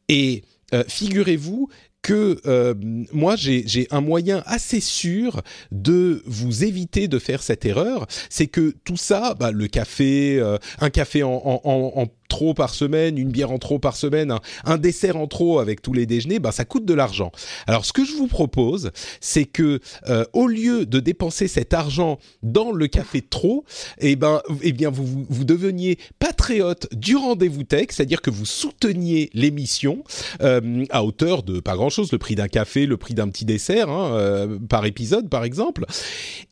[0.08, 0.43] Et
[0.88, 1.69] figurez-vous
[2.01, 2.73] que euh,
[3.12, 8.73] moi j'ai un moyen assez sûr de vous éviter de faire cette erreur, c'est que
[8.86, 10.41] tout ça, bah, le café,
[10.79, 14.78] un café en, en, en, trop par semaine, une bière en trop par semaine, un,
[14.78, 17.32] dessert en trop avec tous les déjeuners, ben ça coûte de l'argent.
[17.68, 22.20] Alors ce que je vous propose, c'est que euh, au lieu de dépenser cet argent
[22.44, 23.65] dans le café trop,
[23.98, 29.30] eh ben, eh bien vous, vous, deveniez patriote du rendez-vous tech, c'est-à-dire que vous souteniez
[29.34, 30.04] l'émission
[30.42, 33.89] euh, à hauteur de pas grand-chose, le prix d'un café, le prix d'un petit dessert
[33.89, 35.86] hein, euh, par épisode par exemple,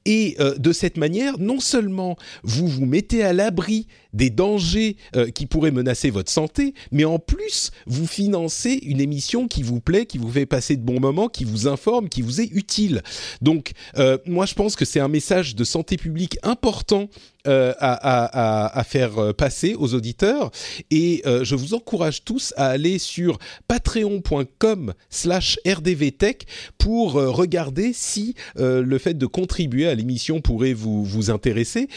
[0.06, 5.46] et de cette manière, non seulement vous vous mettez à l'abri des dangers euh, qui
[5.46, 10.18] pourraient menacer votre santé, mais en plus, vous financez une émission qui vous plaît, qui
[10.18, 13.02] vous fait passer de bons moments, qui vous informe, qui vous est utile.
[13.42, 17.10] Donc, euh, moi, je pense que c'est un message de santé publique important
[17.48, 20.52] euh, à, faire euh, passer aux auditeurs.
[20.92, 26.46] Et euh, je vous encourage tous à aller sur patreon.com slash rdvtech
[26.78, 31.88] pour regarder si le fait de contribuer à l'émission pourrait vous, vous intéresser.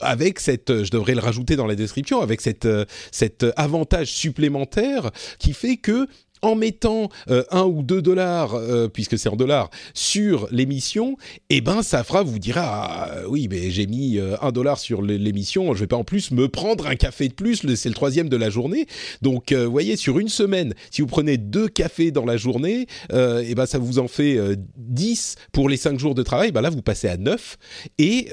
[0.00, 2.68] avec cette, je devrais le rajouter dans la description, avec cette,
[3.10, 6.06] cet avantage supplémentaire qui fait que
[6.42, 11.16] en mettant euh, un ou deux dollars, euh, puisque c'est en dollars, sur l'émission,
[11.50, 15.74] eh ben ça fera, vous dira, ah, oui, mais j'ai mis un dollar sur l'émission,
[15.74, 18.36] je vais pas en plus me prendre un café de plus, c'est le troisième de
[18.36, 18.86] la journée.
[19.22, 23.66] Donc, voyez, sur une semaine, si vous prenez deux cafés dans la journée, eh ben
[23.66, 24.38] ça vous en fait
[24.76, 26.52] 10 pour les cinq jours de travail.
[26.52, 27.56] Ben là, vous passez à 9
[27.98, 28.28] et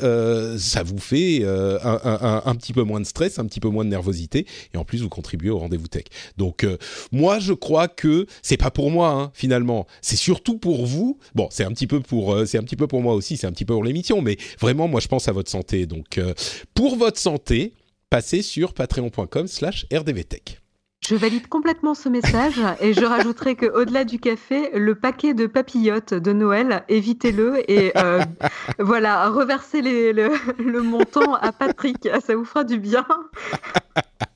[0.58, 3.90] ça vous fait un, un, petit peu moins de stress, un petit peu moins de
[3.90, 6.06] nervosité, et en plus vous contribuez au rendez-vous tech.
[6.38, 6.66] Donc,
[7.12, 11.18] moi, je crois que c'est pas pour moi hein, finalement, c'est surtout pour vous.
[11.34, 13.48] Bon, c'est un petit peu pour euh, c'est un petit peu pour moi aussi, c'est
[13.48, 15.86] un petit peu pour l'émission, mais vraiment moi je pense à votre santé.
[15.86, 16.34] Donc euh,
[16.74, 17.74] pour votre santé,
[18.10, 20.62] passez sur patreon.com/rdvtech.
[21.08, 25.46] Je valide complètement ce message et je rajouterai que au-delà du café, le paquet de
[25.46, 28.22] papillotes de Noël, évitez-le et euh,
[28.80, 33.06] voilà, reversez le, le, montant à Patrick, ça vous fera du bien.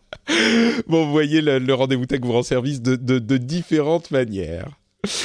[0.87, 4.69] bon, vous voyez, le, rendez-vous tech vous rend service de, différentes manières.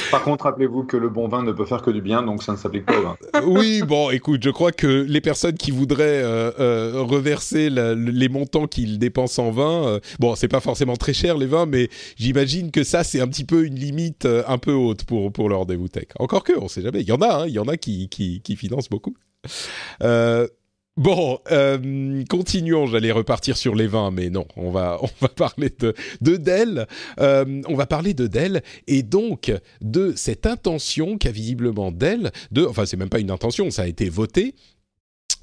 [0.09, 2.53] Par contre, rappelez-vous que le bon vin ne peut faire que du bien, donc ça
[2.53, 3.17] ne s'applique pas au vin.
[3.45, 8.67] oui, bon, écoute, je crois que les personnes qui voudraient euh, euh, reverser les montants
[8.67, 12.71] qu'ils dépensent en vin, euh, bon, c'est pas forcément très cher les vins, mais j'imagine
[12.71, 15.89] que ça, c'est un petit peu une limite un peu haute pour, pour le rendez-vous
[15.89, 16.07] tech.
[16.19, 17.01] Encore que, on sait jamais.
[17.01, 19.15] Il y en a, hein, il y en a qui, qui, qui financent beaucoup.
[20.97, 22.87] Bon, euh, continuons.
[22.87, 26.87] J'allais repartir sur les vins, mais non, on va on va parler de de Dell.
[27.19, 32.65] Euh, on va parler de Dell et donc de cette intention qu'a visiblement Dell de,
[32.65, 34.55] enfin c'est même pas une intention, ça a été voté.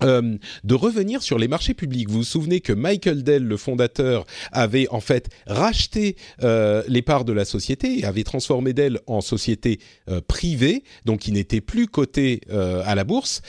[0.02, 2.08] Euh, de revenir sur les marchés publics.
[2.08, 7.32] Vous vous souvenez que Michael Dell, le fondateur, avait en fait racheté les parts de
[7.32, 9.78] la société et avait transformé Dell en société
[10.26, 13.42] privée, donc qui n'était plus cotée à la bourse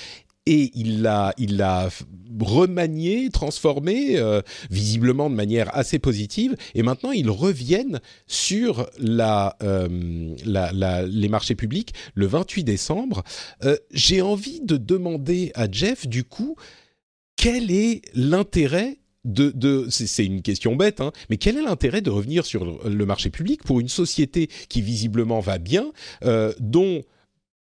[0.46, 1.90] et il l'a il l'a
[2.40, 6.56] remanié, transformé, euh, visiblement de manière assez positive.
[6.74, 10.36] Et maintenant, ils reviennent sur la, euh,
[11.08, 13.24] les marchés publics le 28 décembre.
[13.64, 16.56] Euh, j'ai envie de demander à Jeff, du coup,
[17.36, 22.10] quel est l'intérêt de, de c'est une question bête, hein, mais quel est l'intérêt de
[22.10, 25.94] revenir sur le marché public pour une société qui visiblement va bien,
[26.60, 27.04] dont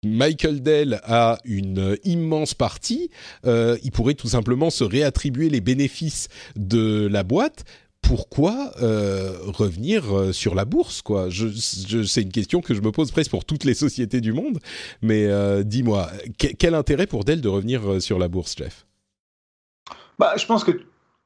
[0.04, 3.10] Michael Dell a une immense partie,
[3.46, 7.64] euh, il pourrait tout simplement se réattribuer les bénéfices de la boîte.
[8.00, 11.28] Pourquoi euh, revenir euh, sur la bourse quoi?
[11.30, 14.58] C'est une question que je me pose presque pour toutes les sociétés du monde.
[15.02, 15.28] Mais
[15.64, 18.86] dis-moi, quel intérêt pour Dell de revenir sur la bourse, Jeff?
[20.18, 20.72] Bah, Je pense que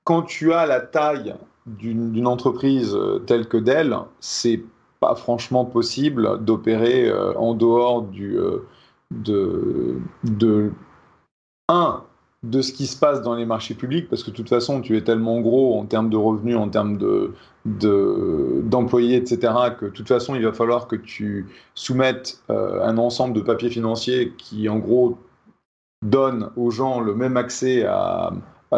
[0.04, 1.34] quand tu as la taille
[1.66, 4.60] d'une entreprise telle que Dell, c'est
[5.00, 8.66] pas franchement possible d'opérer euh, en dehors du, euh,
[9.10, 10.72] de, de,
[11.68, 12.02] un,
[12.42, 14.96] de ce qui se passe dans les marchés publics, parce que de toute façon, tu
[14.96, 17.32] es tellement gros en termes de revenus, en termes de,
[17.64, 23.34] d'employés, etc., que de toute façon, il va falloir que tu soumettes euh, un ensemble
[23.34, 25.18] de papiers financiers qui, en gros,
[26.04, 28.32] donnent aux gens le même accès à,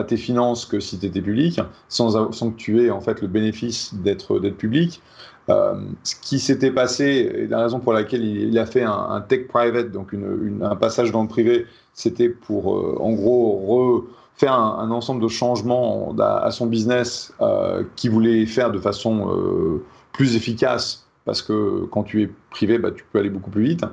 [0.07, 3.27] tes finances que si tu étais public, sans, sans, que tu aies en fait le
[3.27, 5.03] bénéfice d'être public.
[5.51, 9.49] Euh, ce qui s'était passé, et la raison pour laquelle il, a fait un, tech
[9.49, 14.03] private, donc un passage dans le privé, c'était pour euh, en gros
[14.37, 19.81] refaire un, ensemble de changements à, son business euh, qu'il voulait faire de façon
[20.13, 23.85] plus efficace parce que quand tu es privé, bah, tu peux aller beaucoup plus vite.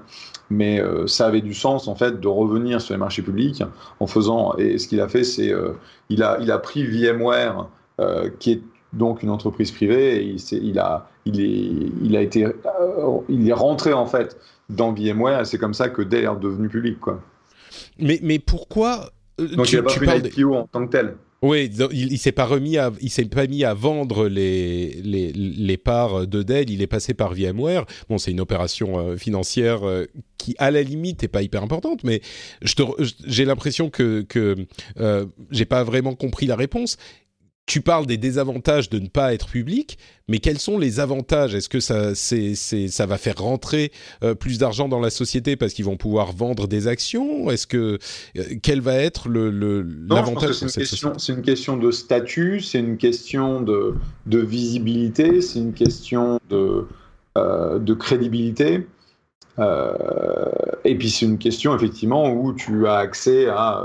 [0.49, 3.63] Mais ça avait du sens en fait de revenir sur les marchés publics
[3.99, 4.55] en faisant.
[4.57, 5.51] Et ce qu'il a fait, c'est
[6.09, 7.67] il a il a pris VMware,
[8.39, 8.61] qui est
[8.95, 12.51] donc une entreprise privée, et il, a, il, est, il, a été, euh,
[13.29, 14.38] il est rentré en fait
[14.69, 16.99] dans VMware, et c'est comme ça que Dell est devenu public.
[16.99, 17.21] Quoi.
[17.99, 21.15] Mais, mais pourquoi euh, Donc tu, il n'a pas pris l'IPO en tant que tel
[21.41, 25.31] oui, il, il s'est pas remis à, il s'est pas mis à vendre les, les,
[25.31, 26.71] les, parts de Dell.
[26.71, 27.85] Il est passé par VMware.
[28.09, 29.81] Bon, c'est une opération euh, financière
[30.45, 32.21] qui, à la limite, est pas hyper importante, mais
[32.61, 34.55] j'ai l'impression que que
[34.99, 36.97] euh, j'ai pas vraiment compris la réponse
[37.65, 39.97] tu parles des désavantages de ne pas être public,
[40.28, 41.56] mais quels sont les avantages?
[41.56, 43.91] Est-ce que ça, c'est, ça va faire rentrer
[44.23, 47.49] euh, plus d'argent dans la société parce qu'ils vont pouvoir vendre des actions?
[47.49, 47.97] Est-ce que
[48.38, 49.49] euh, quel va être le,
[50.08, 53.95] l'avantage c'est, une question, c'est une question de statut, c'est une question de,
[54.28, 56.86] de visibilité, c'est une question de,
[57.38, 58.86] euh, de crédibilité.
[59.58, 63.82] et puis c'est une question effectivement où tu as accès à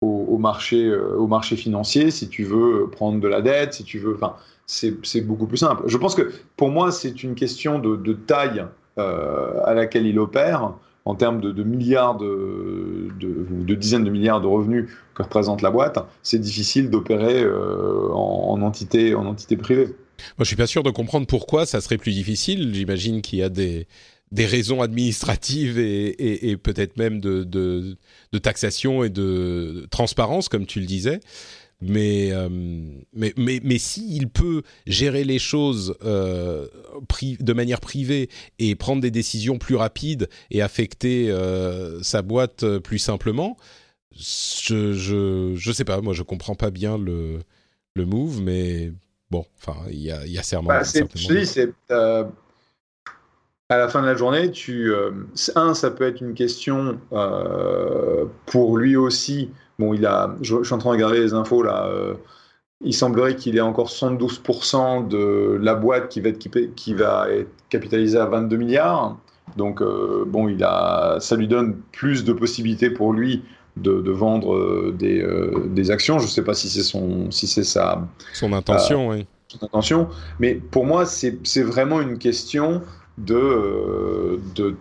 [0.00, 3.98] au, marché, euh, au marché financier, si tu veux prendre de la dette, si tu
[3.98, 4.14] veux.
[4.14, 5.82] Enfin, c'est beaucoup plus simple.
[5.86, 8.64] Je pense que pour moi, c'est une question de, taille
[8.98, 14.46] euh, à laquelle il opère en termes de, milliards de, de, dizaines de milliards de
[14.46, 19.86] revenus que représente la boîte, c'est difficile d'opérer euh, en, entité, en entité privée.
[19.86, 22.74] Moi, je suis pas sûr de comprendre pourquoi ça serait plus difficile.
[22.74, 23.86] J'imagine qu'il y a des,
[24.30, 27.96] des raisons administratives et, peut-être même de,
[28.42, 31.20] taxation et de transparence, comme tu le disais.
[31.80, 32.48] Mais, euh,
[33.12, 36.66] mais, mais, mais s'il peut gérer les choses euh,
[37.38, 42.98] de manière privée et prendre des décisions plus rapides et affecter euh, sa boîte plus
[42.98, 43.56] simplement,
[44.10, 47.38] je, je, je sais pas, moi je comprends pas bien le,
[47.94, 48.92] le move, mais
[49.30, 51.70] bon, enfin, il y a, y a bah, Je dis, c'est
[53.70, 55.10] à la fin de la journée, tu, euh,
[55.54, 59.50] un, ça peut être une question euh, pour lui aussi.
[59.78, 61.86] Bon, il a, je, suis en train de regarder les infos là.
[61.86, 62.14] Euh,
[62.82, 66.38] il semblerait qu'il ait encore 72% de la boîte qui va être,
[66.76, 69.18] qui va être capitalisée à 22 milliards.
[69.56, 73.42] Donc, bon, il a, ça lui donne plus de possibilités pour lui
[73.76, 75.26] de, vendre des,
[75.70, 76.20] des, actions.
[76.20, 79.26] Je ne sais pas si c'est son, si c'est sa son intention, oui.
[79.48, 80.08] Son intention.
[80.38, 82.82] Mais pour moi, c'est vraiment une question
[83.18, 84.76] de, euh, de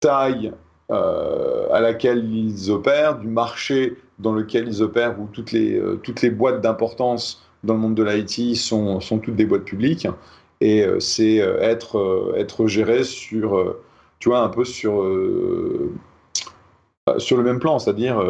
[0.00, 0.52] taille
[0.90, 5.96] euh, à laquelle ils opèrent, du marché dans lequel ils opèrent, où toutes les, euh,
[6.02, 10.06] toutes les boîtes d'importance dans le monde de l'IT sont, sont toutes des boîtes publiques.
[10.62, 13.76] Et c'est être, être géré sur,
[14.20, 15.04] tu vois, un peu sur,
[17.18, 18.24] sur le même plan, c'est-à-dire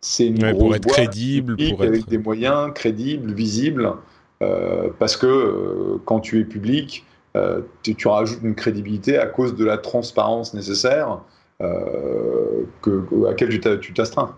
[0.00, 3.92] c'est une grosse pour être crédible, pour avec des moyens crédibles, visibles,
[5.00, 9.78] parce que quand tu es public, euh, tu, rajoutes une crédibilité à cause de la
[9.78, 11.20] transparence nécessaire
[11.62, 14.36] euh, que, à laquelle tu t'astreins.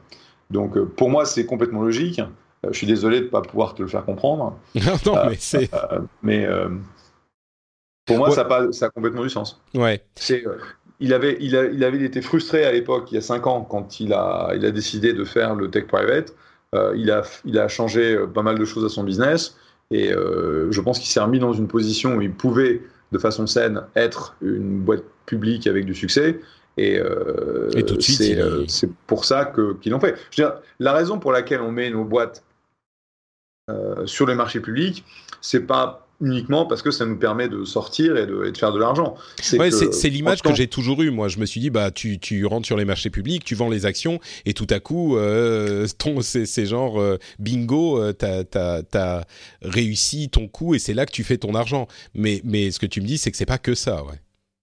[0.51, 2.21] Donc euh, pour moi, c'est complètement logique.
[2.63, 4.57] je suis désolé de ne pas pouvoir te le faire comprendre.
[5.07, 5.71] non, mais c'est.
[6.23, 6.47] mais
[8.07, 9.61] pour moi, ça, a ça a complètement du sens.
[9.75, 10.05] Ouais.
[11.01, 13.63] il avait, il, a, il avait été frustré à l'époque, il y a 5 ans,
[13.63, 16.33] quand il a, il a décidé de faire le tech private.
[16.95, 19.57] il, a, il a changé pas mal de choses à son business.
[19.91, 23.47] Et euh, je pense qu'il s'est remis dans une position où il pouvait, de façon
[23.47, 26.41] saine, être une boîte publique avec du succès.
[26.77, 30.17] Et, euh, euh, c'est pour ça qu'ils l'ont fait.
[30.31, 32.45] Je veux dire, la raison pour laquelle on met nos boîtes
[34.05, 35.05] sur le marché public,
[35.41, 39.15] c'est pas uniquement parce que ça nous permet de sortir et de, faire de l'argent.
[39.41, 41.11] C'est l'image que j'ai toujours eue.
[41.11, 43.69] Moi, je me suis dit, bah, tu, tu, rentres sur les marchés publics, tu vends
[43.69, 45.87] les actions, et tout à coup, euh,
[46.21, 48.59] c'est genre euh, bingo, euh, tu
[48.99, 49.27] as,
[49.63, 51.89] réussi ton coup, et c'est là que tu fais ton argent.
[52.15, 54.21] Mais, mais ce que tu me dis, c'est que c'est pas que ça, ouais.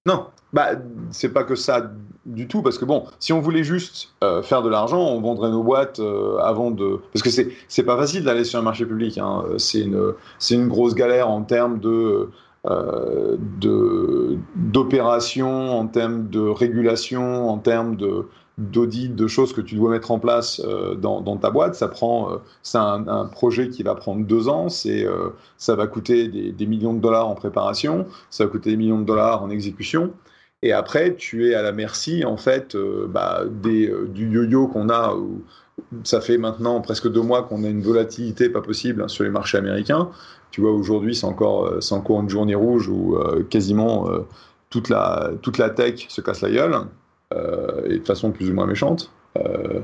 [0.08, 0.72] Non, bah,
[1.12, 1.92] c'est pas que ça
[2.26, 5.50] du tout, parce que bon, si on voulait juste euh, faire de l'argent, on vendrait
[5.50, 7.00] nos boîtes euh, avant de.
[7.14, 9.44] Parce que c'est, c'est pas facile d'aller sur un marché public, hein.
[9.58, 12.30] c'est, une, c'est une grosse galère en termes de.
[12.68, 18.28] Euh, de d'opérations, en termes de régulation, en termes de,
[18.60, 21.74] d'audit, de choses que tu dois mettre en place euh, dans, ta boîte.
[21.74, 22.30] Ça prend,
[22.62, 24.70] c'est un, projet qui va prendre deux ans.
[24.70, 25.08] C'est,
[25.58, 29.06] ça va coûter des, millions de dollars en préparation, ça va coûter des millions de
[29.06, 30.12] dollars en exécution.
[30.64, 32.78] Et après, tu es à la merci en fait
[33.10, 35.16] bah, des, du yo-yo qu'on a.
[35.16, 35.44] Où
[36.04, 39.58] ça fait maintenant presque deux mois qu'on a une volatilité pas possible sur les marchés
[39.58, 40.12] américains.
[40.52, 43.18] Tu vois, aujourd'hui, c'est encore, c'est encore une journée rouge où
[43.50, 44.08] quasiment
[44.70, 46.76] toute la, toute la tech se casse la gueule.
[47.34, 49.12] Euh, et de façon plus ou moins méchante.
[49.38, 49.80] Euh,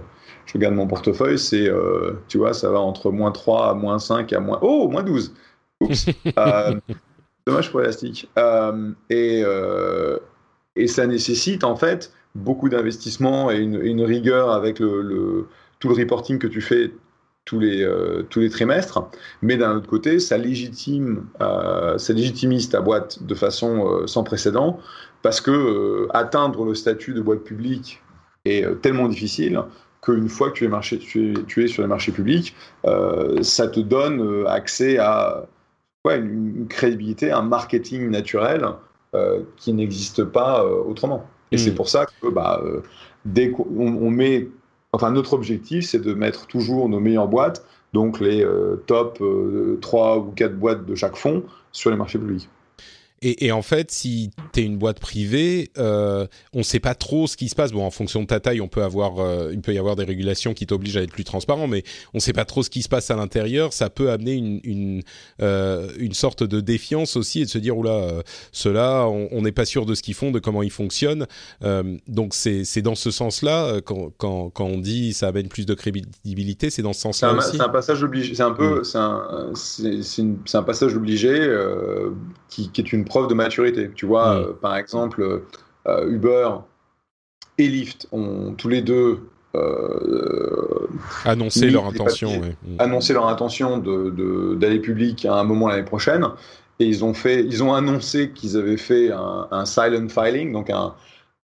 [0.45, 3.99] je regarde mon portefeuille, c'est, euh, tu vois, ça va entre moins 3 à moins
[3.99, 4.59] 5 à moins...
[4.61, 5.33] Oh, moins 12
[5.79, 6.07] Oups
[7.45, 8.29] Dommage pour l'élastique.
[9.09, 9.43] et,
[10.77, 15.47] et ça nécessite en fait beaucoup d'investissement et une, rigueur avec tout le
[15.83, 16.91] reporting que tu fais
[17.45, 17.89] tous les,
[18.29, 19.09] tous les trimestres.
[19.41, 24.79] Mais d'un autre côté, ça, légitime, ça légitimise ta boîte de façon sans précédent
[25.21, 28.01] parce que euh, atteindre le statut de boîte publique
[28.45, 29.61] est euh, tellement difficile
[30.01, 35.45] qu'une fois que tu es, sur les marchés publics, euh, ça te donne accès à
[36.05, 38.65] une, crédibilité, un marketing naturel
[39.55, 41.25] qui n'existe pas autrement.
[41.51, 41.75] Et c'est hmm.
[41.75, 42.61] pour ça que bah,
[43.25, 44.47] dès qu'on met,
[44.91, 48.45] enfin notre objectif, c'est de mettre toujours nos meilleures boîtes donc les
[48.85, 49.23] top
[49.81, 52.49] 3 ou 4 boîtes de chaque fonds sur les marchés publics.
[53.21, 56.95] Et, et, en fait, si tu es une boîte privée, euh, on ne sait pas
[56.95, 57.71] trop ce qui se passe.
[57.71, 60.03] Bon, en fonction de ta taille, on peut avoir, euh, il peut y avoir des
[60.03, 62.81] régulations qui t'obligent à être plus transparent, mais on ne sait pas trop ce qui
[62.81, 63.73] se passe à l'intérieur.
[63.73, 65.01] Ça peut amener une, une,
[65.41, 69.51] euh, une sorte de défiance aussi et de se dire, oula, euh, ceux-là, on n'est
[69.51, 71.27] pas sûr de ce qu'ils font, de comment ils fonctionnent.
[71.63, 75.65] Euh, donc c'est dans ce sens-là, euh, quand, quand, quand, on dit ça amène plus
[75.65, 77.57] de crédibilité, c'est dans ce sens-là aussi.
[77.57, 78.35] C'est un passage obligé.
[78.35, 78.83] C'est un peu, mm.
[78.83, 81.27] c'est un, c'est un passage obligé
[82.49, 83.91] qui, qui est une preuve de maturité.
[83.95, 84.37] Tu vois, mm.
[84.37, 85.41] euh, par exemple,
[85.87, 86.49] euh, Uber
[87.57, 89.19] et Lyft ont tous les deux
[89.55, 90.87] euh,
[91.25, 92.75] annoncé leur intention, mm.
[92.79, 96.25] annoncé leur intention d'aller public à un moment l'année prochaine.
[96.79, 100.93] Et ils ont fait, ils ont annoncé qu'ils avaient fait un, silent filing, donc un,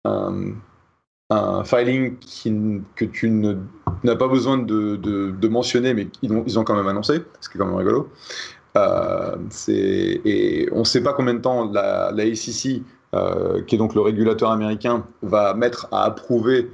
[0.03, 2.53] un, filing qui,
[2.97, 6.89] que tu n'as pas besoin de, de, mentionner, mais ils ont, ils ont quand même
[6.89, 8.09] annoncé, ce qui est quand même rigolo.
[8.77, 9.35] Euh,
[9.67, 12.81] et on ne sait pas combien de temps la, la ACC,
[13.13, 16.69] euh, qui est donc le régulateur américain, va mettre à approuver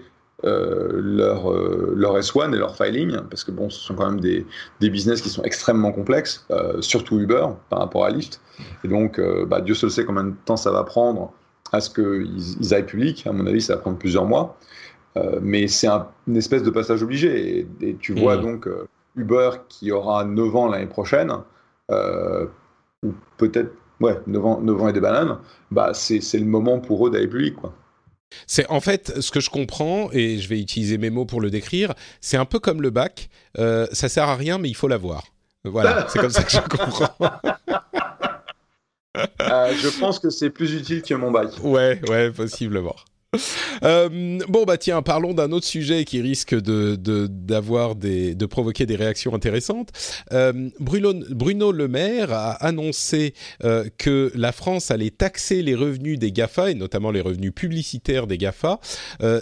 [0.46, 4.46] euh, leur, leur S1 et leur filing, parce que bon, ce sont quand même des,
[4.80, 6.46] des business qui sont extrêmement complexes,
[6.82, 8.42] surtout Uber par rapport à Lyft.
[8.84, 11.34] Et donc, bah, Dieu seul sait combien de temps ça va prendre
[11.72, 13.26] à ce qu'ils ils aillent public.
[13.26, 14.58] À mon avis, ça va prendre plusieurs mois.
[15.42, 17.68] mais c'est un, une espèce de passage obligé.
[17.82, 18.42] Et, tu vois mmh.
[18.42, 18.70] donc
[19.16, 21.32] Uber qui aura 9 ans l'année prochaine.
[21.92, 22.48] Euh,
[23.04, 25.40] ou peut-être ouais, 9 ans, et des bananes,
[25.72, 27.56] bah c'est le moment pour eux d'aller plus vite.
[27.56, 27.74] Quoi.
[28.46, 31.50] C'est en fait ce que je comprends et je vais utiliser mes mots pour le
[31.50, 31.94] décrire.
[32.22, 33.30] C'est un peu comme le bac.
[33.58, 35.26] Euh, ça sert à rien, mais il faut l'avoir.
[35.64, 37.16] Voilà, c'est comme ça que je comprends.
[39.42, 41.50] Euh, je pense que c'est plus utile que mon bac.
[41.64, 42.96] Ouais, ouais, possiblement.
[43.84, 46.96] Euh, bon bah tiens, parlons d'un autre sujet qui risque de
[47.28, 49.90] d'avoir des de provoquer des réactions intéressantes.
[50.32, 53.34] Euh, Bruno, Le Maire a annoncé
[53.66, 58.28] euh, que la France allait taxer les revenus des Gafa et notamment les revenus publicitaires
[58.28, 58.80] des Gafa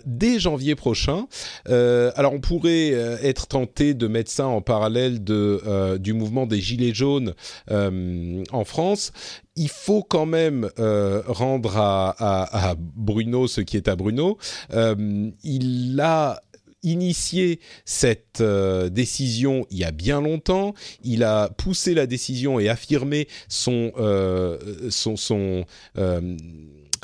[0.06, 1.28] dès janvier prochain.
[1.68, 2.90] Alors on pourrait
[3.22, 7.36] être tenté de mettre ça en parallèle de du mouvement des gilets jaunes
[7.70, 9.12] en France
[9.56, 14.38] il faut quand même euh, rendre à, Bruno ce qui est à Bruno.
[14.74, 16.42] Euh, il a
[16.84, 20.74] initié cette euh, décision il y a bien longtemps.
[21.04, 23.92] Il a poussé la décision et affirmé son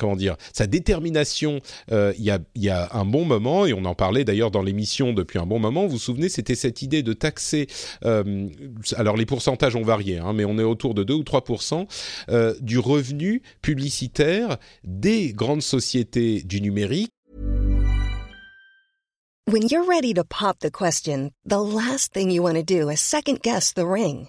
[0.02, 1.60] comment dire, sa détermination
[1.92, 5.12] euh, il, y a, y un bon moment, et on en parlait d'ailleurs dans l'émission
[5.12, 7.68] depuis un bon moment, vous vous souvenez, c'était cette idée de taxer,
[8.04, 8.48] euh,
[8.96, 11.86] alors les pourcentages ont varié, hein, mais on est autour de 2 ou 3%
[12.30, 17.12] euh, du revenu publicitaire des grandes sociétés du numérique.
[19.48, 23.00] When you're ready to pop the question, the last thing you want to do is
[23.00, 24.28] second guess the ring.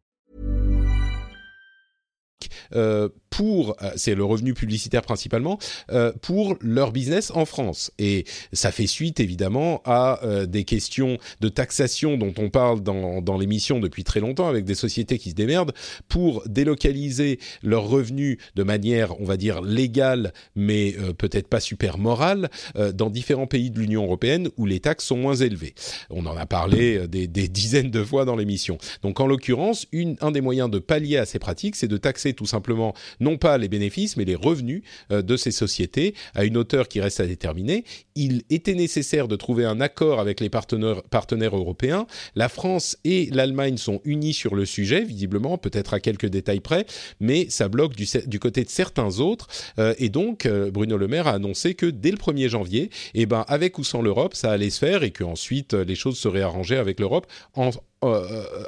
[2.75, 5.57] Euh, pour, euh, c'est le revenu publicitaire principalement,
[5.91, 7.91] euh, pour leur business en France.
[7.97, 13.79] Et ça fait suite évidemment à des questions de taxation dont on parle dans, l'émission
[13.79, 15.71] depuis très longtemps avec des sociétés qui se démerdent
[16.09, 22.49] pour délocaliser leurs revenus de manière, on va dire, légale, mais peut-être pas super morale,
[22.93, 25.73] dans différents pays de l'Union européenne où les taxes sont moins élevées.
[26.09, 28.77] On en a parlé des dizaines de fois dans l'émission.
[29.01, 29.87] Donc en l'occurrence,
[30.19, 33.57] un des moyens de pallier à ces pratiques, c'est de taxer tout simplement non pas
[33.57, 37.27] les bénéfices, mais les revenus euh, de ces sociétés à une hauteur qui reste à
[37.27, 37.83] déterminer.
[38.15, 42.07] Il était nécessaire de trouver un accord avec les partenaires, partenaires européens.
[42.35, 46.85] La France et l'Allemagne sont unis sur le sujet, visiblement, peut-être à quelques détails près,
[47.19, 49.47] mais ça bloque du, côté de certains autres.
[49.79, 53.25] Euh, et donc, euh, Bruno Le Maire a annoncé que dès le 1er janvier, eh
[53.25, 56.77] ben, avec ou sans l'Europe, ça allait se faire et qu'ensuite les choses seraient arrangées
[56.77, 57.27] avec l'Europe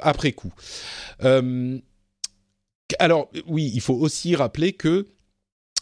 [0.02, 0.52] après coup
[2.98, 5.06] alors oui, il faut aussi rappeler que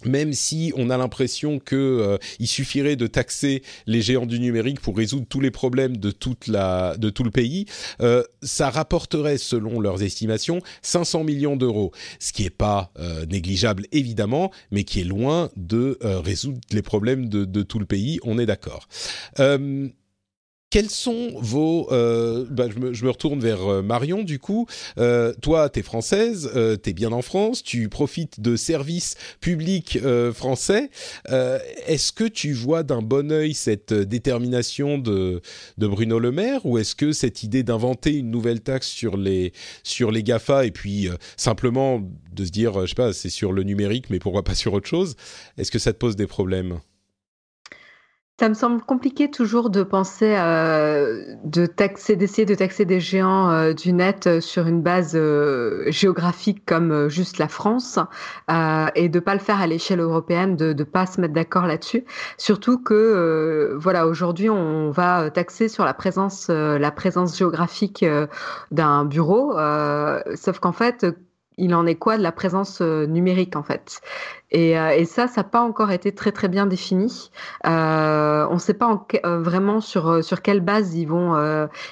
[0.05, 4.80] même si on a l'impression que euh, il suffirait de taxer les géants du numérique
[4.80, 7.66] pour résoudre tous les problèmes de tout le pays,
[8.00, 13.86] euh, ça rapporterait selon leurs estimations 500 millions d'euros, ce qui est pas euh, négligeable
[13.92, 18.18] évidemment, mais qui est loin de résoudre les problèmes de, tout le pays.
[18.24, 18.88] On est d'accord
[20.72, 21.92] quels sont vos...
[21.92, 24.66] Euh, bah, je, me, je, me, retourne vers euh, Marion, du coup.
[24.96, 29.16] Euh, toi, tu es française, euh, tu es bien en France, tu profites de services
[29.40, 30.88] publics euh, français.
[31.86, 35.42] est-ce que tu vois d'un bon œil cette détermination de,
[35.76, 39.52] de Bruno Le Maire ou est-ce que cette idée d'inventer une nouvelle taxe sur les,
[39.82, 42.00] sur les GAFA et puis simplement
[42.32, 44.88] de se dire, je sais pas, c'est sur le numérique, mais pourquoi pas sur autre
[44.88, 45.16] chose,
[45.58, 46.80] est-ce que ça te pose des problèmes?
[48.43, 53.49] Ça me semble compliqué toujours de penser euh, de taxer, d'essayer de taxer des géants
[53.49, 55.16] euh, du net euh, sur une base
[55.86, 58.01] géographique comme juste la France
[58.97, 62.05] et de pas le faire à l'échelle européenne, de ne pas se mettre d'accord là-dessus.
[62.36, 68.05] Surtout que voilà, aujourd'hui on va taxer sur la présence, la présence géographique
[68.72, 69.55] d'un bureau,
[70.34, 71.07] sauf qu'en fait
[71.59, 74.00] il en est quoi de la présence numérique en fait?
[74.53, 77.30] Et, euh, et, ça, ça n'a pas encore été très très bien défini.
[77.66, 81.32] Euh, on ne sait pas euh, vraiment sur sur quelle base ils vont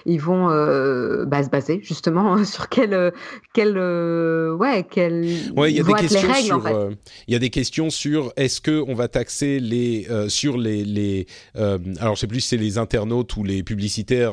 [0.05, 0.47] ils vont
[1.27, 3.13] bah, se baser justement sur quelle
[3.55, 6.91] quelle ouais quelle ouais il y a des questions règles, sur
[7.27, 11.27] il y a des questions sur est-ce que on va taxer les sur les les
[12.01, 14.33] alors je sais plus si c'est les internautes ou les publicitaires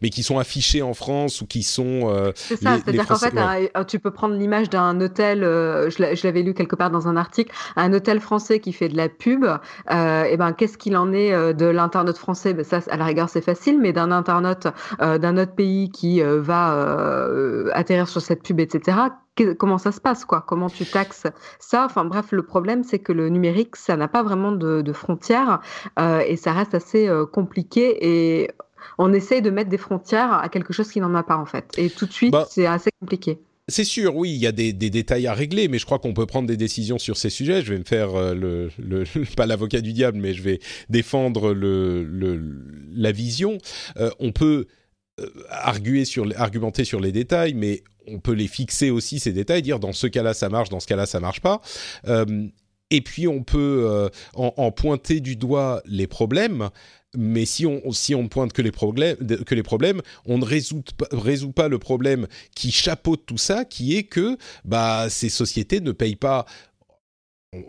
[0.00, 4.00] mais qui sont affichés en France ou qui sont c'est ça c'est-à-dire qu'en fait tu
[4.00, 8.20] peux prendre l'image d'un hôtel je l'avais lu quelque part dans un article un hôtel
[8.20, 9.44] français qui fait de la pub,
[9.90, 12.54] euh, et ben qu'est-ce qu'il en est euh, de l'internaute français?
[12.54, 14.68] Ben, Ça, à la rigueur, c'est facile, mais d'un internaute
[15.00, 17.28] euh, d'un autre pays qui va
[17.72, 18.96] atterrir sur cette pub, etc
[19.58, 20.44] comment ça se passe quoi?
[20.46, 21.26] Comment tu taxes
[21.58, 21.86] ça?
[21.86, 25.60] Enfin bref, le problème c'est que le numérique ça n'a pas vraiment de, frontières
[25.98, 28.50] et ça reste assez compliqué et
[28.98, 31.72] on essaye de mettre des frontières à quelque chose qui n'en a pas en fait.
[31.78, 33.40] Et tout de suite bah c'est assez compliqué.
[33.68, 36.26] C'est sûr, oui, il y a des, détails à régler, mais je crois qu'on peut
[36.26, 37.62] prendre des décisions sur ces sujets.
[37.62, 39.04] Je vais me faire euh, le,
[39.36, 40.58] pas l'avocat du diable, mais je vais
[40.88, 42.04] défendre le,
[42.92, 43.58] la vision.
[43.98, 44.66] Euh, on peut
[45.20, 49.62] euh, arguer sur, argumenter sur les détails, mais on peut les fixer aussi ces détails,
[49.62, 51.60] dire dans ce cas-là ça marche, dans ce cas-là ça marche pas.
[52.90, 56.70] et puis on peut en, pointer du doigt les problèmes
[57.16, 60.82] mais si on si on pointe que les problèmes que les problèmes, on ne résout
[60.96, 65.80] pas, résout pas le problème qui chapeaute tout ça, qui est que bah ces sociétés
[65.80, 66.46] ne payent pas.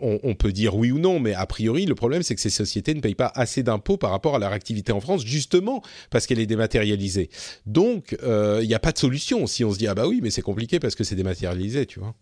[0.00, 2.94] On, peut dire oui ou non, mais a priori, le problème, c'est que ces sociétés
[2.94, 6.38] ne payent pas assez d'impôts par rapport à leur activité en France, justement parce qu'elle
[6.38, 7.28] est dématérialisée.
[7.66, 10.20] Donc, euh, il n'y a pas de solution si on se dit ah bah oui,
[10.22, 12.14] mais c'est compliqué parce que c'est dématérialisé, tu vois.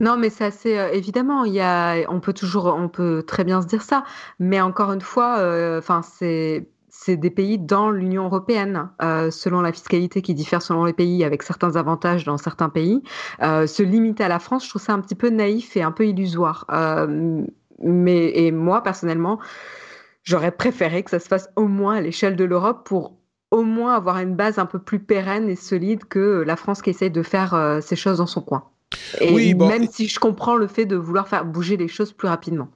[0.00, 1.44] Non, mais c'est euh, évidemment.
[1.44, 4.04] Il y a, on peut toujours, on peut très bien se dire ça,
[4.38, 6.68] mais encore une fois, euh, enfin c'est
[7.08, 11.42] des pays dans l'Union européenne, euh, selon la fiscalité qui diffère selon les pays, avec
[11.42, 13.02] certains avantages dans certains pays.
[13.40, 16.06] se limiter à la France, je trouve ça un petit peu naïf et un peu
[16.06, 16.66] illusoire.
[17.78, 19.38] mais et moi personnellement,
[20.24, 23.16] j'aurais préféré que ça se fasse au moins à l'échelle de l'Europe pour
[23.50, 26.90] au moins avoir une base un peu plus pérenne et solide que la France qui
[26.90, 28.64] essaye de faire ces choses dans son coin.
[29.20, 32.28] Et oui, même si je comprends le fait de vouloir faire bouger les choses plus
[32.28, 32.68] rapidement.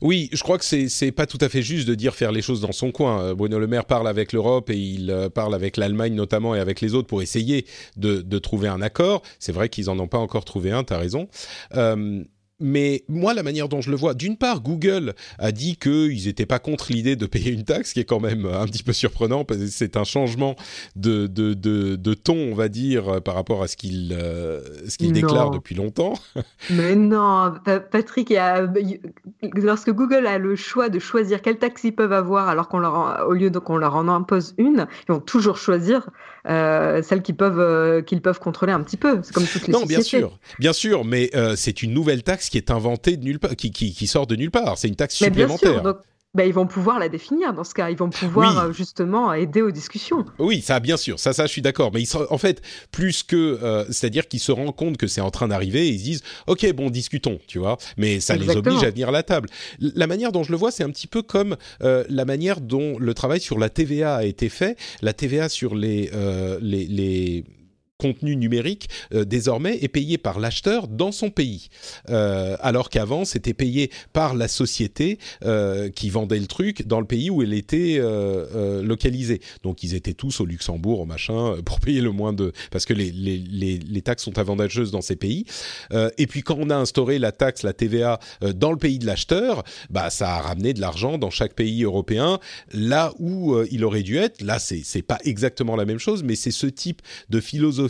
[0.00, 2.42] Oui, je crois que c'est c'est pas tout à fait juste de dire faire les
[2.42, 3.22] choses dans son coin.
[3.22, 6.60] Euh, Bruno Le Maire parle avec l'Europe et il euh, parle avec l'Allemagne notamment et
[6.60, 7.66] avec les autres pour essayer
[7.96, 9.22] de, de trouver un accord.
[9.38, 11.28] C'est vrai qu'ils en ont pas encore trouvé un, t'as raison.
[11.74, 12.24] Euh,
[12.60, 16.46] mais moi, la manière dont je le vois, d'une part, Google a dit qu'ils n'étaient
[16.46, 18.92] pas contre l'idée de payer une taxe, ce qui est quand même un petit peu
[18.92, 20.56] surprenant, parce que c'est un changement
[20.96, 24.98] de, de, de, de, ton, on va dire, par rapport à ce qu'il euh, ce
[24.98, 26.14] qu'il déclare depuis longtemps.
[26.70, 27.54] Mais non,
[27.90, 28.32] Patrick,
[29.54, 33.26] lorsque Google a le choix de choisir quelle taxe ils peuvent avoir, alors qu'on leur,
[33.28, 36.08] au lieu qu'on leur en impose une, ils vont toujours choisir
[36.48, 39.20] euh, celles qu'ils peuvent, euh, qu'ils peuvent contrôler un petit peu.
[39.22, 42.47] C'est comme toutes les non, bien sûr, bien sûr, mais euh, c'est une nouvelle taxe
[42.50, 44.78] qui est inventée de nulle part, qui, qui, qui sort de nulle part.
[44.78, 45.82] C'est une taxe supplémentaire.
[45.82, 46.02] Bien sûr,
[46.34, 47.88] bah, ils vont pouvoir la définir dans ce cas.
[47.88, 50.26] Ils vont pouvoir euh, justement aider aux discussions.
[50.38, 51.90] Oui, ça, bien sûr, ça, ça, je suis d'accord.
[51.92, 52.60] Mais ils, en fait,
[52.92, 55.98] plus que, euh, c'est-à-dire qu'ils se rendent compte que c'est en train d'arriver et ils
[55.98, 57.78] se disent, ok, bon, discutons, tu vois.
[57.96, 59.48] Mais ça les oblige à venir à la table.
[59.80, 62.98] La manière dont je le vois, c'est un petit peu comme euh, la manière dont
[62.98, 64.76] le travail sur la TVA a été fait.
[65.00, 66.10] La TVA sur les
[66.60, 67.44] les, les
[67.98, 71.68] contenu numérique euh, désormais est payé par l'acheteur dans son pays,
[72.10, 77.06] euh, alors qu'avant c'était payé par la société euh, qui vendait le truc dans le
[77.06, 78.00] pays où elle était
[78.82, 79.40] localisée.
[79.64, 82.94] Donc ils étaient tous au Luxembourg, au machin, pour payer le moins de parce que
[82.94, 85.44] les, les, les, les taxes sont avantageuses dans ces pays.
[85.92, 88.20] et puis quand on a instauré la taxe, la TVA
[88.54, 92.38] dans le pays de l'acheteur, bah ça a ramené de l'argent dans chaque pays européen
[92.72, 94.40] là où il aurait dû être.
[94.42, 97.87] Là c'est c'est pas exactement la même chose, mais c'est ce type de philosophie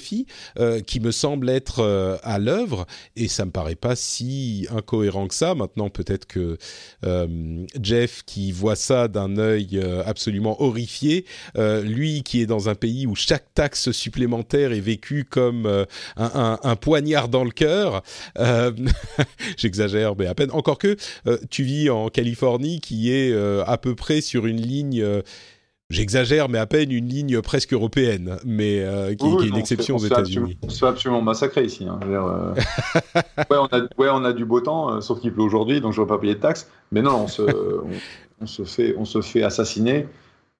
[0.58, 2.86] euh, qui me semble être euh, à l'œuvre
[3.16, 5.54] et ça me paraît pas si incohérent que ça.
[5.54, 6.58] Maintenant, peut-être que
[7.04, 11.24] euh, Jeff, qui voit ça d'un œil absolument horrifié,
[11.56, 15.66] lui qui est dans un pays où chaque taxe supplémentaire est vécue comme
[16.16, 18.02] un, un, poignard dans le cœur,
[19.56, 20.50] j'exagère, mais à peine.
[20.52, 20.96] Encore que
[21.50, 23.32] tu vis en Californie, qui est
[23.66, 25.22] à peu près sur une ligne
[25.90, 30.04] J'exagère, mais à peine une ligne presque européenne, mais euh, qui, est une exception aux
[30.04, 30.58] États-Unis.
[30.68, 31.86] C'est absolument massacré ici.
[31.88, 31.98] Hein.
[32.04, 32.54] Euh,
[33.50, 35.94] ouais, on a, ouais, on a du beau temps, euh, sauf qu'il pleut aujourd'hui, donc
[35.94, 36.68] je ne vais pas payer de taxes.
[36.92, 37.42] Mais non, on se,
[38.42, 40.06] on, se, fait, on se fait assassiner.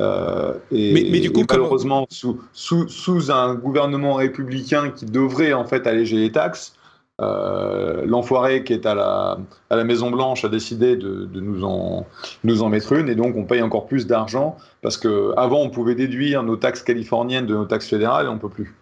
[0.01, 5.87] et, mais, du coup, malheureusement, sous, sous, sous, un gouvernement républicain qui devrait en fait
[5.87, 6.75] alléger les taxes,
[7.21, 9.39] euh, l'enfoiré qui est à la,
[9.71, 12.07] à la Maison Blanche a décidé de, de, nous, en,
[12.45, 15.71] nous en mettre une et donc on paye encore plus d'argent parce que avant on
[15.71, 18.77] pouvait déduire nos taxes californiennes de nos taxes fédérales et on peut plus.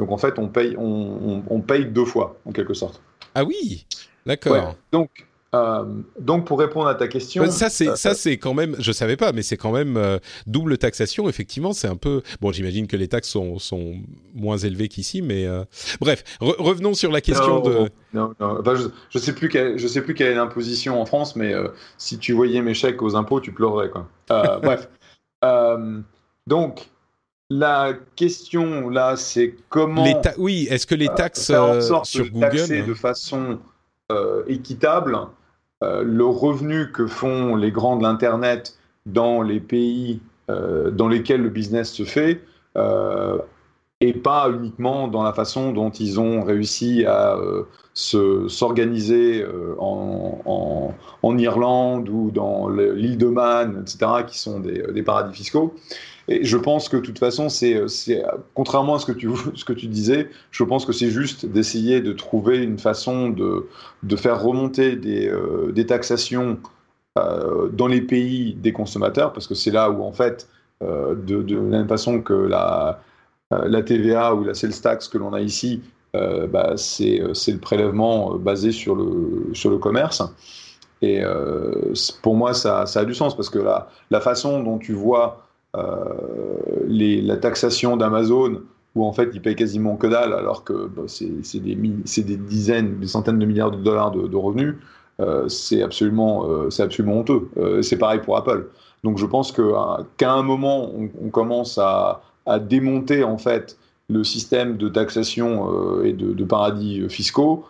[0.00, 3.00] Donc en fait on paye, on, on, paye deux fois en quelque sorte.
[3.36, 3.86] Ah oui,
[4.26, 4.74] d'accord.
[4.90, 5.26] donc
[5.56, 5.84] euh,
[6.18, 9.16] donc pour répondre à ta question, ça c'est euh, ça c'est quand même, je savais
[9.16, 11.28] pas, mais c'est quand même euh, double taxation.
[11.28, 12.52] Effectivement, c'est un peu bon.
[12.52, 13.94] J'imagine que les taxes sont, sont
[14.34, 15.46] moins élevées qu'ici, mais
[16.00, 17.90] bref, revenons sur la question de.
[18.12, 18.62] Non, non.
[18.64, 21.52] je, je, sais plus quelle, je sais plus quelle est l'imposition en France, mais
[21.98, 24.08] si tu voyais mes chèques aux impôts, tu pleurerais quoi.
[24.62, 24.88] bref,
[26.46, 26.88] donc.
[27.48, 30.02] La question là, c'est comment.
[30.02, 33.60] Les oui, est-ce que les taxes sur de Google de façon
[34.48, 35.24] équitable euh,
[35.82, 40.20] le revenu que font les grands de l'Internet dans les pays
[40.50, 42.40] euh, dans lesquels le business se fait,
[42.76, 43.38] euh,
[44.00, 47.36] et pas uniquement dans la façon dont ils ont réussi à
[47.94, 49.46] s'organiser
[49.78, 55.74] en, en, Irlande ou dans l'île de Man, etc., qui sont des paradis fiscaux.
[56.28, 57.80] Et je pense que de toute façon, c'est,
[58.54, 59.12] contrairement à ce que
[59.72, 64.96] tu, disais, je pense que c'est juste d'essayer de trouver une façon de, faire remonter
[64.96, 66.58] des, euh, des taxations
[67.18, 70.48] euh, dans les pays des consommateurs, parce que c'est là où, en fait,
[70.82, 73.00] euh, de, la même façon que la,
[73.50, 75.82] la TVA ou la sales tax que l'on a ici,
[76.14, 80.22] bah, c'est, le prélèvement basé sur le, sur le commerce.
[81.02, 81.22] Et
[82.22, 85.45] pour moi, ça, ça, a du sens, parce que la, la façon dont tu vois
[86.86, 88.62] les, la taxation d'Amazon,
[88.96, 93.06] où en fait ils payent quasiment que dalle, alors que bah, c'est des, dizaines, des
[93.06, 94.74] centaines de milliards de dollars de, revenus,
[95.20, 97.48] euh, c'est absolument, euh, absolument honteux.
[97.82, 98.68] c'est pareil pour Apple.
[99.04, 102.22] Donc je pense qu'à un moment, on, commence à,
[102.60, 103.76] démonter en fait
[104.08, 107.64] le système de taxation et de, paradis fiscaux.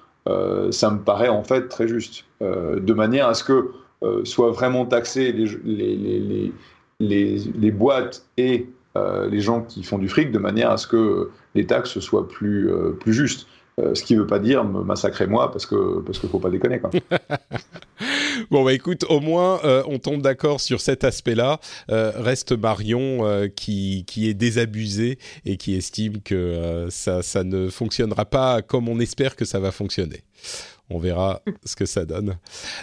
[0.70, 3.72] ça me paraît en fait très juste, de manière à ce que
[4.24, 6.52] soient vraiment taxés les,
[7.00, 11.30] les, boîtes et euh, les gens qui font du fric de manière à ce que
[11.54, 13.46] les taxes soient plus, euh, plus justes.
[13.78, 16.48] Euh, ce qui ne veut pas dire massacrer moi parce que parce qu'il faut pas
[16.48, 16.80] déconner
[18.50, 21.60] bon bah écoute, au moins on tombe d'accord sur cet aspect-là.
[21.90, 28.62] reste Marion qui qui est désabusé et qui estime que ça ça ne fonctionnera pas
[28.62, 30.22] comme on espère que ça va fonctionner.
[30.88, 32.38] On verra ce que ça donne.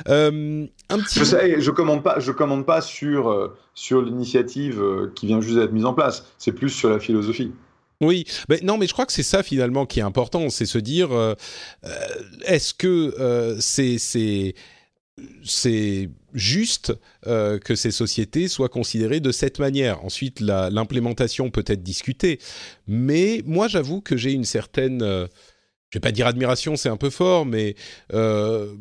[0.10, 1.20] Euh, un petit...
[1.20, 5.40] Je sais, je commande pas, je commande pas sur euh, sur l'initiative euh, qui vient
[5.40, 6.26] juste d'être mise en place.
[6.38, 7.52] C'est plus sur la philosophie.
[8.02, 10.78] Oui, mais non, mais je crois que c'est ça finalement qui est important, c'est se
[10.78, 11.12] dire
[12.44, 14.56] est-ce que c'est c'est
[15.46, 16.94] c'est juste
[17.24, 20.04] que ces sociétés soient considérées de cette manière?
[20.04, 22.40] Ensuite, l'implémentation peut être discutée,
[22.88, 25.30] mais moi j'avoue que j'ai une certaine
[25.94, 27.76] je vais pas dire admiration, c'est un peu fort, mais
[28.16, 28.74] euh,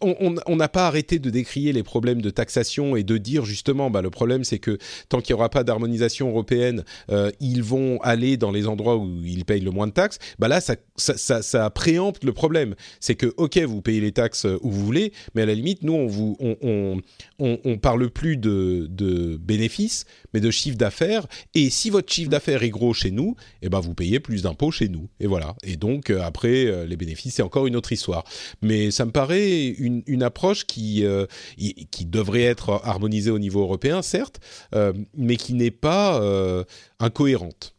[0.00, 4.02] on n'a pas arrêté de décrier les problèmes de taxation et de dire justement, bah,
[4.02, 4.78] le problème c'est que
[5.08, 9.08] tant qu'il n'y aura pas d'harmonisation européenne, euh, ils vont aller dans les endroits où
[9.24, 10.18] ils payent le moins de taxes.
[10.38, 12.74] Bah là, ça, ça, préempte le problème.
[13.00, 15.94] C'est que ok, vous payez les taxes où vous voulez, mais à la limite, nous
[15.94, 21.26] on vous, parle plus de, bénéfices, mais de chiffre d'affaires.
[21.54, 24.70] Et si votre chiffre d'affaires est gros chez nous, eh ben vous payez plus d'impôts
[24.70, 25.08] chez nous.
[25.20, 25.54] Et voilà.
[25.62, 28.24] Et donc euh, après, euh, les bénéfices c'est encore une autre histoire.
[28.60, 31.26] Mais ça me paraît une, approche qui, euh,
[31.56, 34.40] qui devrait être harmonisée au niveau européen, certes,
[34.74, 36.64] euh, mais qui n'est pas euh,
[36.98, 37.74] incohérente.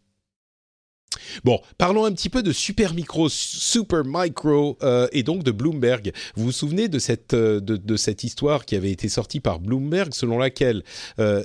[1.44, 6.12] Bon, parlons un petit peu de Super Micro, Super Micro euh, et donc de Bloomberg.
[6.36, 10.14] Vous vous souvenez de cette euh, de, cette histoire qui avait été sortie par Bloomberg,
[10.14, 10.84] selon laquelle
[11.20, 11.44] euh,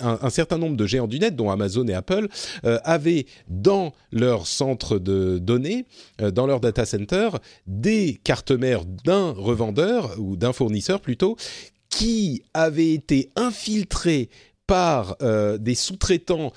[0.00, 2.28] un, certain nombre de géants du net, dont Amazon et Apple,
[2.62, 5.86] avaient dans leur centre de données,
[6.18, 7.30] dans leur data center,
[7.66, 11.36] des cartes mères d'un revendeur ou d'un fournisseur plutôt,
[11.88, 14.28] qui avaient été infiltrés
[14.66, 15.16] par
[15.58, 16.52] des sous-traitants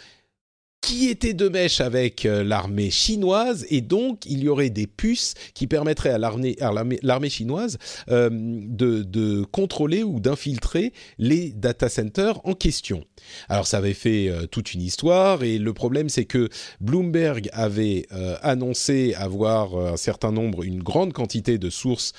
[0.88, 5.34] qui était de mèche avec euh, l'armée chinoise et donc il y aurait des puces
[5.54, 7.78] qui permettraient à l'armée chinoise
[8.10, 13.04] euh, de, contrôler ou d'infiltrer les data centers en question.
[13.50, 16.48] Alors ça avait fait euh, toute une histoire et le problème c'est que
[16.80, 18.08] Bloomberg avait
[18.42, 22.14] annoncé avoir un certain nombre, une grande quantité de sources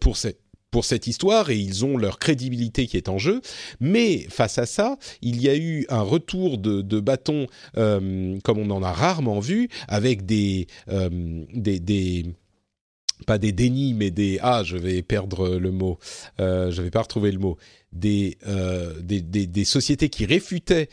[0.00, 0.38] pour cette
[0.72, 3.40] pour cette histoire et ils ont leur crédibilité qui est en jeu.
[3.78, 7.46] Mais face à ça, il y a eu un retour de, bâton
[7.76, 12.26] euh, comme on en a rarement vu, avec des, euh, des, des
[13.26, 15.98] pas des dénis, mais des ah, je vais perdre le mot,
[16.40, 17.56] euh, je vais pas retrouver le mot.
[17.92, 18.38] Des,
[19.02, 20.88] des, des, sociétés qui réfutaient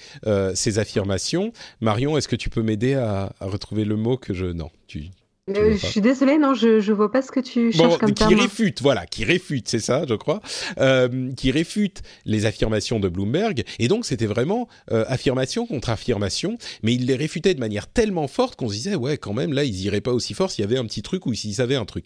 [0.53, 1.53] ces affirmations.
[1.79, 5.09] Marion, est-ce que tu peux m'aider à, à, retrouver le mot que je non tu
[5.55, 8.35] euh, je suis désolée, non, je je vois pas ce que tu cherches comme qui
[8.35, 10.41] réfute, voilà, qui réfute, c'est ça, je crois,
[10.79, 13.63] euh, qui réfute les affirmations de Bloomberg.
[13.79, 18.27] Et donc, c'était vraiment euh, affirmation contre affirmation, mais il les réfutait de manière tellement
[18.27, 20.67] forte qu'on se disait, ouais, quand même, là, ils iraient pas aussi fort s'il y
[20.67, 22.05] avait un petit truc ou s'ils savaient un truc.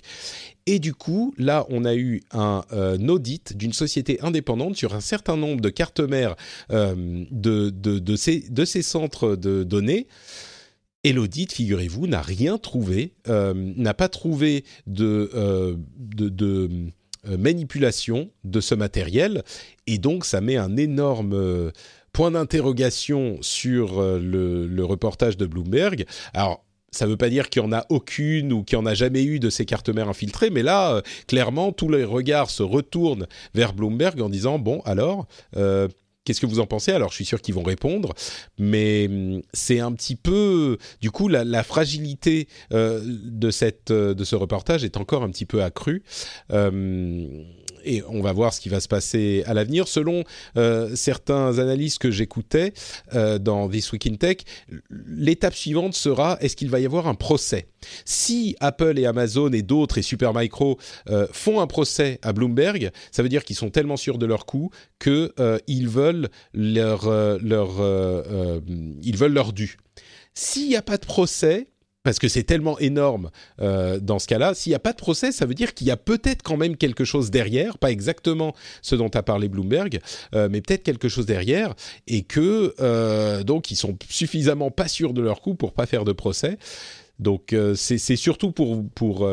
[0.66, 2.62] Et du coup, là, on a eu un,
[3.10, 6.36] audit d'une société indépendante sur un certain nombre de cartes mères
[6.70, 7.26] de,
[7.70, 10.08] de, de, ces, de ces centres de données.
[11.04, 15.76] Et l'audit, figurez-vous, n'a rien trouvé, euh, n'a pas trouvé de, euh,
[16.22, 19.44] euh, manipulation de ce matériel,
[19.86, 21.72] et donc ça met un énorme
[22.14, 26.06] point d'interrogation sur le, le, reportage de Bloomberg.
[26.34, 28.86] Alors, ça ne veut pas dire qu'il n'y en a aucune ou qu'il n'y en
[28.86, 32.64] a jamais eu de ces cartes mères infiltrées, mais là, clairement, tous les regards se
[32.64, 35.28] retournent vers Bloomberg en disant, bon, alors,
[36.26, 36.92] Qu'est-ce que vous en pensez?
[36.92, 38.14] Alors, je suis sûr qu'ils vont répondre,
[38.58, 44.24] mais hum, c'est un petit peu, du coup, la, fragilité euh, de cette euh, de
[44.24, 46.04] ce reportage est encore un petit peu accrue.
[46.50, 47.46] Hum,
[47.84, 49.88] et on va voir ce qui va se passer à l'avenir.
[49.88, 50.24] Selon
[50.58, 52.74] euh, certains analystes que j'écoutais
[53.14, 54.38] euh, dans This Week in Tech,
[54.90, 57.68] l'étape suivante sera est-ce qu'il va y avoir un procès?
[58.06, 60.78] Si Apple et Amazon et d'autres et Supermicro
[61.10, 64.46] euh, font un procès à Bloomberg, ça veut dire qu'ils sont tellement sûrs de leur
[64.46, 67.10] coup que euh, ils veulent leur
[67.40, 67.72] leur
[69.02, 69.78] ils veulent leur dû.
[70.34, 71.68] S'il n'y a pas de procès,
[72.04, 73.32] parce que c'est tellement énorme
[73.62, 74.54] euh, dans ce cas-là.
[74.54, 76.76] S'il n'y a pas de procès, ça veut dire qu'il y a peut-être quand même
[76.76, 80.00] quelque chose derrière, pas exactement ce dont a parlé Bloomberg,
[80.36, 81.74] euh, mais peut-être quelque chose derrière,
[82.08, 86.04] et que euh, donc ils sont suffisamment pas sûrs de leur coup pour pas faire
[86.04, 86.58] de procès.
[87.20, 89.28] Donc euh, c'est surtout pour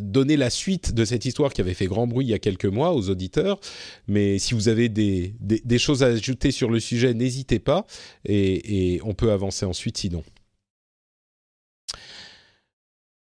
[0.00, 2.64] donner la suite de cette histoire qui avait fait grand bruit il y a quelques
[2.66, 3.58] mois aux auditeurs.
[4.06, 7.86] Mais si vous avez des, des, des choses à ajouter sur le sujet, n'hésitez pas
[8.24, 10.22] et, et on peut avancer ensuite sinon.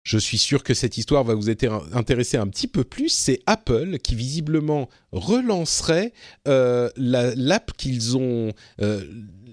[0.09, 3.11] Je suis sûr que cette histoire va vous intéresser un petit peu plus.
[3.11, 6.15] C'est Apple qui visiblement relancerait
[6.47, 9.05] euh, l'app qu'ils ont euh,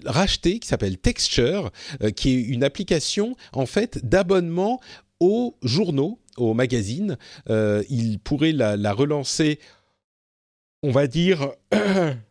[0.06, 1.70] rachetée, qui s'appelle Texture,
[2.02, 4.80] euh, qui est une application en fait d'abonnement
[5.20, 7.18] aux journaux, aux magazines.
[7.50, 9.58] ils pourraient la relancer,
[10.82, 11.50] on va dire.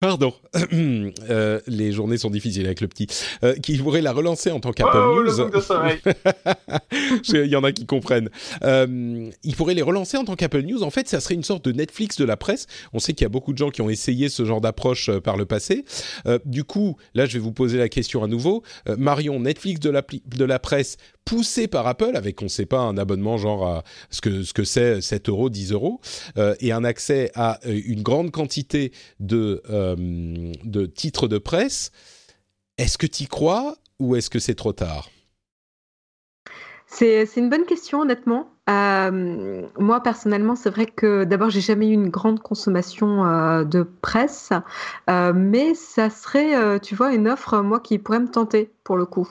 [0.00, 0.32] Pardon,
[0.72, 3.06] euh, les journées sont difficiles avec le petit.
[3.44, 5.50] Euh, qui pourrait la relancer en tant qu'Apple oh, News.
[7.28, 8.30] Il y en a qui comprennent.
[8.62, 10.82] Euh, il pourrait les relancer en tant qu'Apple News.
[10.82, 12.66] En fait, ça serait une sorte de Netflix de la presse.
[12.92, 15.20] On sait qu'il y a beaucoup de gens qui ont essayé ce genre d'approche euh,
[15.20, 15.84] par le passé.
[16.26, 18.62] Euh, du coup, là, je vais vous poser la question à nouveau.
[18.88, 20.96] Euh, Marion, Netflix de la, de la presse
[21.30, 24.52] poussé par Apple avec, on ne sait pas, un abonnement genre à ce que ce
[24.52, 26.00] que c'est 7 euros, 10 euros,
[26.38, 29.94] euh, et un accès à euh, une grande quantité de, euh,
[30.64, 31.92] de titres de presse.
[32.78, 35.08] Est-ce que tu crois ou est-ce que c'est trop tard?
[36.86, 38.50] C'est une bonne question, honnêtement.
[38.70, 43.82] Euh, moi, personnellement, c'est vrai que d'abord, j'ai jamais eu une grande consommation euh, de
[43.82, 44.52] presse,
[45.08, 49.06] euh, mais ça serait, tu vois, une offre, moi, qui pourrait me tenter, pour le
[49.06, 49.28] coup,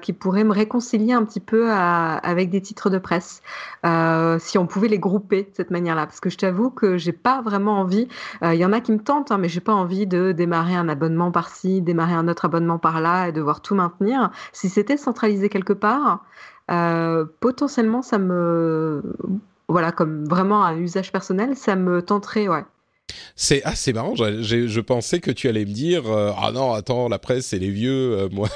[0.00, 3.42] qui pourrait me réconcilier un petit peu avec des titres de presse,
[4.38, 6.06] si on pouvait les grouper de cette manière-là.
[6.06, 8.08] Parce que je t'avoue que j'ai pas vraiment envie,
[8.42, 10.88] il y en a qui me tentent, hein, mais j'ai pas envie de démarrer un
[10.88, 14.30] abonnement par-ci, démarrer un autre abonnement par-là et devoir tout maintenir.
[14.52, 16.24] Si c'était centralisé quelque part,
[17.40, 19.02] potentiellement, ça me,
[19.68, 22.64] voilà, comme vraiment un usage personnel, ça me tenterait, ouais.
[23.36, 24.14] C'est ah, c'est marrant.
[24.14, 27.58] Je, je, pensais que tu allais me dire euh, ah non attends la presse c'est
[27.58, 28.18] les vieux.
[28.18, 28.48] Euh, moi.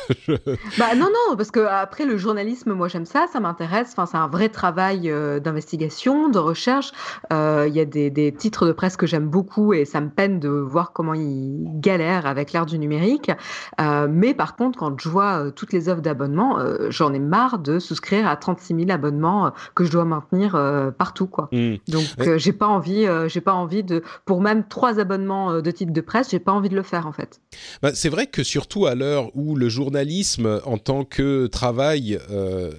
[0.79, 3.91] Bah non non parce que après le journalisme moi j'aime ça ça m'intéresse.
[3.93, 6.93] Enfin c'est un vrai travail euh, d'investigation de recherche.
[7.31, 10.41] Il y a des, des, titres de presse que j'aime beaucoup et ça me peine
[10.41, 13.31] de voir comment ils galèrent avec l'ère du numérique.
[13.79, 18.27] mais par contre quand je vois toutes les offres d'abonnement j'en ai marre de souscrire
[18.27, 20.53] à 36 000 abonnements que je dois maintenir
[20.99, 21.49] partout quoi.
[21.53, 21.77] Mmh.
[21.89, 25.93] Donc j'ai pas envie j'ai pas envie de pour même trois abonnements euh, de titres
[25.93, 27.41] de presse, j'ai pas envie de le faire en fait.
[27.83, 32.71] Bah, c'est vrai que surtout à l'heure où le journalisme en tant que travail euh,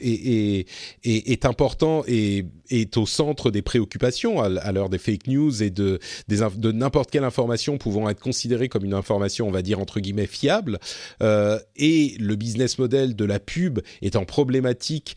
[0.00, 0.66] est,
[1.04, 5.98] est, important et est au centre des préoccupations à, l'heure des fake news et de,
[6.28, 10.26] de n'importe quelle information pouvant être considérée comme une information, on va dire entre guillemets
[10.26, 10.78] fiable,
[11.22, 15.16] euh, et le business model de la pub étant problématique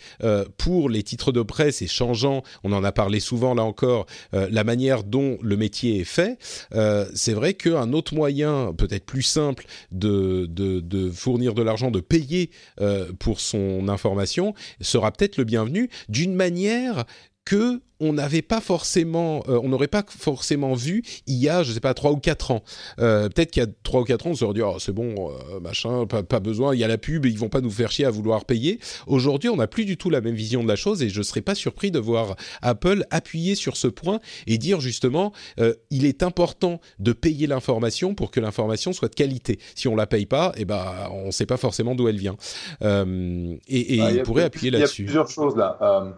[0.58, 4.64] pour les titres de presse et changeant, on en a parlé souvent là encore, la
[4.64, 6.38] manière dont le métier est fait,
[7.14, 12.50] c'est vrai qu'un autre moyen, peut-être plus simple, de, fournir de l'argent, de payer
[13.20, 17.06] pour son information, sera peut-être le bienvenu d'une manière
[17.46, 21.72] que on n'avait pas forcément, euh, on n'aurait pas forcément vu il y a, je
[21.72, 22.64] sais pas, trois ou quatre ans.
[23.00, 25.32] Euh, peut-être qu'il y a trois ou quatre ans, on se dit, oh, c'est bon,
[25.32, 28.06] euh, machin, pas, besoin, il y a la pub, ils vont pas nous faire chier
[28.06, 28.80] à vouloir payer.
[29.08, 31.42] Aujourd'hui, on n'a plus du tout la même vision de la chose et je serais
[31.42, 35.32] pas surpris de voir Apple appuyer sur ce point et dire justement,
[35.90, 39.60] il est important de payer l'information pour que l'information soit de qualité.
[39.76, 42.36] Si on la paye pas, eh ben, on sait pas forcément d'où elle vient.
[42.82, 45.04] et, et bah, il pourrait appuyer là-dessus.
[45.04, 46.16] Il y a plusieurs choses là.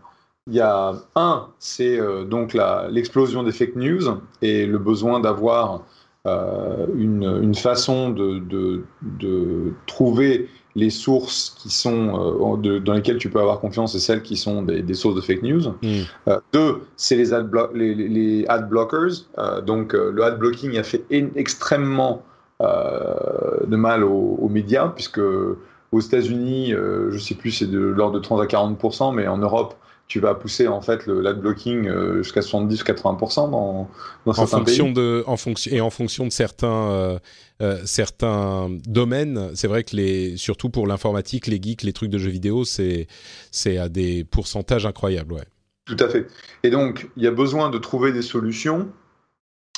[0.48, 2.56] Il y a un, c'est euh, donc
[2.90, 5.84] l'explosion des fake news et le besoin d'avoir
[6.26, 13.18] euh, une, une, façon de, de, de, trouver les sources qui sont euh, dans lesquelles
[13.18, 15.74] tu peux avoir confiance et celles qui sont des, des sources de fake news.
[15.82, 16.32] Mm.
[16.54, 19.26] deux, c'est les, ad les, les, ad blockers.
[19.66, 22.24] donc le ad blocking a fait extrêmement
[22.62, 28.16] de mal aux, aux, médias puisque aux États-Unis, je ne sais plus, c'est de l'ordre
[28.16, 29.76] de 30 à 40%, mais en Europe,
[30.08, 33.90] tu vas pousser en fait le blocking euh, jusqu'à 70 80% dans,
[34.26, 37.20] dans en fonction de en fonction et en fonction de certains euh,
[37.62, 42.18] euh, certains domaines c'est vrai que les surtout pour l'informatique les geeks les trucs de
[42.18, 43.08] jeux vidéo c'est
[43.52, 45.48] c'est à des pourcentages incroyables ouais.
[45.88, 46.28] Tout à fait.
[46.64, 48.90] Et donc il y a besoin de trouver des solutions.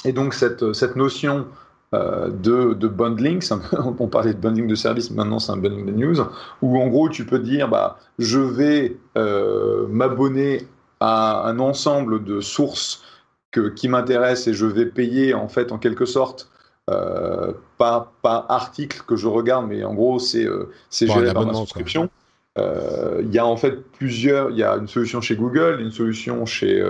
[0.05, 1.47] Et donc cette cette notion
[1.95, 3.43] euh, de, de, bundling.
[3.99, 6.17] on parlait de bundling de services, maintenant c'est un bundling de news,
[6.61, 10.67] où en gros tu peux dire bah, je vais euh, m'abonner
[10.99, 13.01] à un ensemble de sources
[13.49, 16.51] que, qui m'intéressent et je vais payer en fait en quelque sorte.
[16.91, 21.55] Euh, pas, pas article que je regarde, mais en gros, c'est euh, géré par ma
[21.55, 22.11] subscription.
[22.57, 24.51] Il y a en fait plusieurs.
[24.51, 26.87] Il y a une solution chez Google, une solution chez,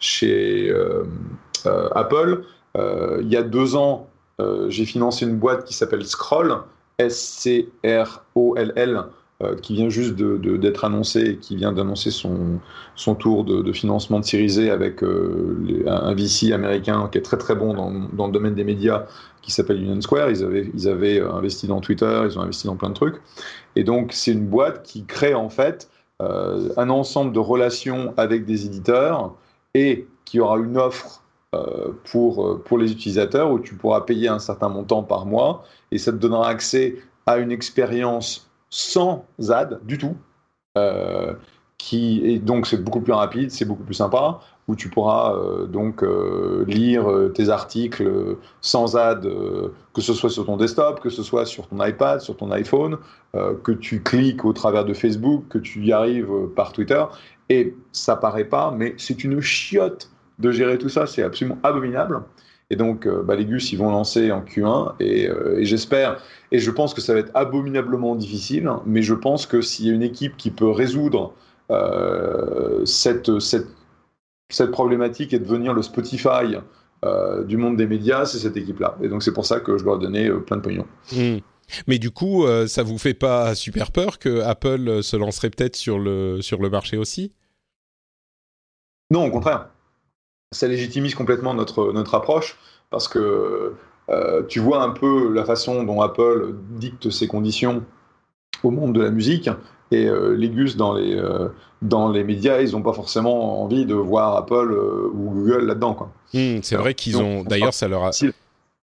[0.00, 0.74] chez
[1.64, 2.42] Apple.
[2.76, 4.09] Il y a deux ans,
[4.68, 6.56] j'ai financé une boîte qui s'appelle Scroll,
[6.98, 9.04] S-C-R-O-L-L,
[9.42, 12.60] euh, qui vient juste d'être annoncé et qui vient d'annoncer son,
[12.94, 17.54] son tour de, financement de Series avec euh, un VC américain qui est très très
[17.54, 19.06] bon dans, dans le domaine des médias
[19.40, 20.30] qui s'appelle Union Square.
[20.30, 23.16] Ils avaient, ils avaient investi dans Twitter, ils ont investi dans plein de trucs.
[23.76, 25.88] Et donc c'est une boîte qui crée en fait
[26.20, 29.34] un ensemble de relations avec des éditeurs
[29.72, 31.19] et qui aura une offre euh,
[32.04, 35.98] pour, euh, pour les utilisateurs où tu pourras payer un certain montant par mois et
[35.98, 36.96] ça te donnera accès
[37.26, 40.16] à une expérience sans ad du tout.
[40.78, 41.34] Euh,
[41.76, 45.34] qui et donc c'est beaucoup plus rapide, c'est beaucoup plus sympa, où tu pourras
[45.66, 46.04] donc
[46.66, 49.26] lire tes articles sans ad,
[49.94, 52.98] que ce soit sur ton desktop, que ce soit sur ton iPad, sur ton iPhone,
[53.32, 57.02] que tu cliques au travers de Facebook, que tu y arrives par Twitter.
[57.48, 60.10] Et ça paraît pas, mais c'est une chiotte
[60.40, 62.22] de gérer tout ça, c'est absolument abominable.
[62.70, 66.22] Et donc, euh, bah, les Gus, ils vont lancer en Q1 euh, et, j'espère,
[66.52, 69.90] et je pense que ça va être abominablement difficile, mais je pense que s'il y
[69.90, 71.34] a une équipe qui peut résoudre
[71.70, 73.66] euh, cette, cette,
[74.50, 76.56] cette, problématique et devenir le Spotify
[77.46, 78.98] du monde des médias, c'est cette équipe-là.
[79.02, 80.86] Et donc, c'est pour ça que je dois donner plein de pognon.
[81.12, 81.38] Hmm.
[81.86, 85.98] Mais du coup, ça vous fait pas super peur que Apple se lancerait peut-être sur
[85.98, 87.32] le, sur le marché aussi?
[89.10, 89.70] Non, au contraire
[90.52, 92.56] ça légitimise complètement notre, notre approche
[92.90, 93.74] parce que
[94.08, 97.84] euh, tu vois un peu la façon dont Apple dicte ses conditions
[98.64, 99.48] au monde de la musique
[99.92, 101.48] et euh, les gus dans les, euh,
[101.82, 104.72] dans les médias, ils n'ont pas forcément envie de voir Apple
[105.14, 106.10] ou Google là-dedans.
[106.34, 107.44] Hmm, c'est vrai qu'ils ont.
[107.44, 108.10] D'ailleurs, ça leur a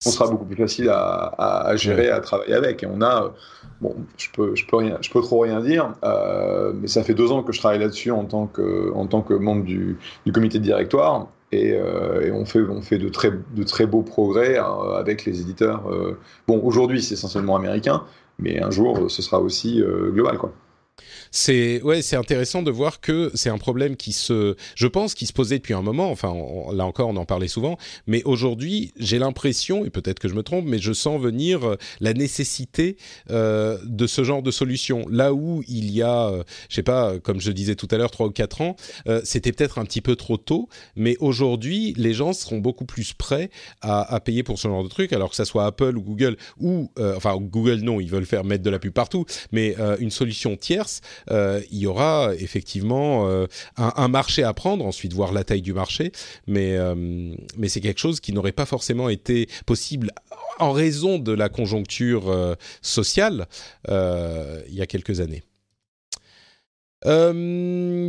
[0.05, 2.83] on sera beaucoup plus facile à, gérer, à travailler avec.
[2.83, 3.33] Et on a,
[3.81, 5.95] bon, je peux, je peux rien, je peux trop rien dire,
[6.75, 9.33] mais ça fait deux ans que je travaille là-dessus en tant que, en tant que
[9.33, 9.97] membre du,
[10.33, 11.29] comité de directoire.
[11.53, 11.79] Et,
[12.33, 15.85] on, fait, on fait de très, de très beaux progrès avec les éditeurs.
[16.49, 18.03] bon, aujourd'hui, c'est essentiellement américain,
[18.39, 19.81] mais un jour, ce sera aussi
[20.13, 20.53] global, quoi.
[21.37, 25.27] C'est ouais, c'est intéressant de voir que c'est un problème qui se, je pense, qui
[25.27, 26.11] se posait depuis un moment.
[26.11, 26.35] Enfin,
[26.73, 27.77] là encore, on en parlait souvent,
[28.07, 31.77] mais aujourd'hui, j'ai l'impression, et peut-être que je me trompe, mais je sens venir euh,
[32.01, 32.97] la nécessité
[33.29, 35.05] euh, de ce genre de solution.
[35.11, 38.11] Là où il y a, euh, je sais pas, comme je disais tout à l'heure,
[38.11, 38.75] trois ou quatre ans,
[39.07, 43.13] euh, c'était peut-être un petit peu trop tôt, mais aujourd'hui, les gens seront beaucoup plus
[43.13, 43.51] prêts
[43.83, 46.39] à, à, payer pour ce genre de truc, alors que ça soit Apple ou Google
[46.59, 50.57] ou, enfin, Google non, ils veulent faire mettre de la pub partout, mais une solution
[50.57, 53.47] tierce euh, il y aura effectivement euh,
[53.77, 56.13] un, marché à prendre, ensuite voir la taille du marché,
[56.47, 60.13] mais, euh, mais c'est quelque chose qui n'aurait pas forcément été possible
[60.59, 63.47] en raison de la conjoncture sociale
[63.89, 65.43] il y a quelques années.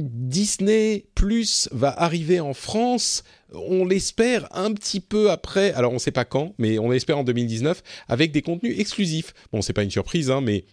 [0.08, 6.00] Disney Plus va arriver en France, on l'espère un petit peu après, alors on ne
[6.00, 9.34] sait pas quand, mais on l'espère en 2019, avec des contenus exclusifs.
[9.52, 10.66] Bon, c'est pas une surprise, hein, mais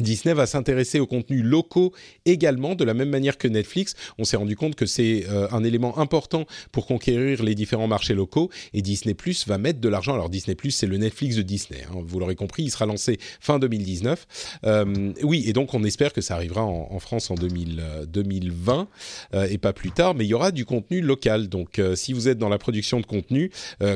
[0.00, 1.92] Disney va s'intéresser aux contenus locaux
[2.24, 3.94] également, de la même manière que Netflix.
[4.18, 8.14] On s'est rendu compte que c'est euh, un élément important pour conquérir les différents marchés
[8.14, 10.14] locaux et Disney Plus va mettre de l'argent.
[10.14, 11.82] Alors Disney Plus, c'est le Netflix de Disney.
[11.90, 12.02] Hein.
[12.04, 14.26] vous l'aurez compris, il sera lancé fin 2019.
[14.64, 18.88] Euh, oui, et donc on espère que ça arrivera en, France en 2020
[19.34, 20.14] euh, et pas plus tard.
[20.14, 21.48] Mais il y aura du contenu local.
[21.48, 23.50] Donc si vous êtes dans la production de contenu,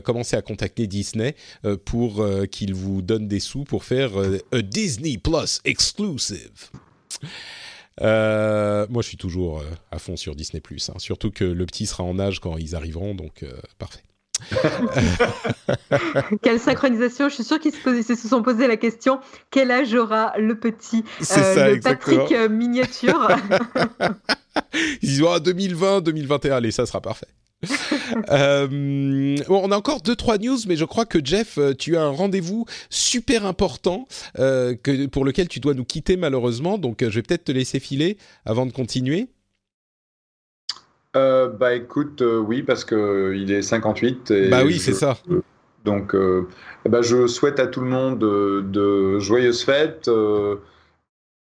[0.04, 1.34] commencez à contacter Disney
[1.84, 4.12] pour qu'il vous donne des sous pour faire
[4.52, 5.60] un Disney Plus
[5.92, 6.70] exclusive.
[8.00, 10.62] Euh, moi, je suis toujours euh, à fond sur Disney+.
[10.88, 10.94] Hein.
[10.98, 14.02] Surtout que le petit sera en âge quand ils arriveront, donc euh, parfait.
[16.42, 19.20] Quelle synchronisation Je suis sûr qu'ils se, se, sont posé la question
[19.50, 23.28] quel âge aura le petit ça, le Patrick miniature?
[25.02, 27.28] Ils disent 2020, 2021, allez, ça sera parfait.
[28.30, 28.66] euh,
[29.46, 32.02] bon, on a encore deux trois news, mais je crois que Jeff, euh, tu as
[32.02, 34.06] un rendez-vous super important
[34.38, 36.78] euh, que, pour lequel tu dois nous quitter malheureusement.
[36.78, 39.28] Donc, je vais peut-être te laisser filer avant de continuer.
[41.14, 44.30] bah écoute, oui, parce que il est 58.
[44.30, 45.18] Et bah oui, c'est ça.
[45.84, 46.16] Donc,
[46.88, 50.08] bah, je souhaite à tout le monde de joyeuses fêtes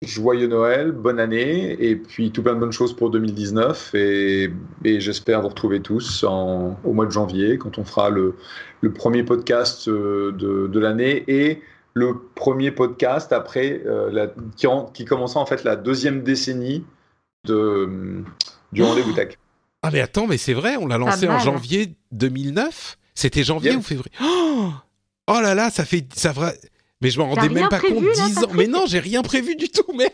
[0.02, 3.94] joyeux Noël, bonne année, et puis tout plein de bonnes choses pour 2019.
[3.94, 4.50] Et,
[4.84, 8.36] j'espère vous retrouver tous au mois de janvier, quand on fera le,
[8.94, 11.62] premier podcast euh, de, l'année et
[11.94, 14.28] le premier podcast après euh, la,
[14.92, 16.84] qui, commencera en fait la deuxième décennie
[17.44, 18.22] de,
[18.72, 19.34] du rendez-vous tech.
[19.80, 23.80] Ah mais attends, mais c'est vrai, on l'a lancé en janvier 2009 C'était janvier ou
[23.80, 24.10] février?
[24.20, 24.72] Oh,
[25.28, 26.04] oh, là là, ça fait...
[26.16, 26.34] Ça.
[27.00, 28.48] Mais je m'en rendais même pas compte, 10 ans.
[28.54, 30.12] Mais non, j'ai rien prévu du tout, merde.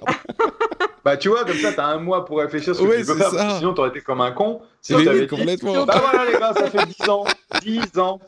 [1.05, 3.17] bah, tu vois, comme ça, t'as un mois pour réfléchir sur ce que tu peux
[3.17, 3.31] faire.
[3.31, 3.57] Ça.
[3.59, 4.61] Sinon, t'aurais été comme un con.
[4.83, 5.87] Si oui, complètement.
[5.87, 7.25] Bah voilà, les gars, ça fait 10 ans.
[7.63, 8.21] 10 ans.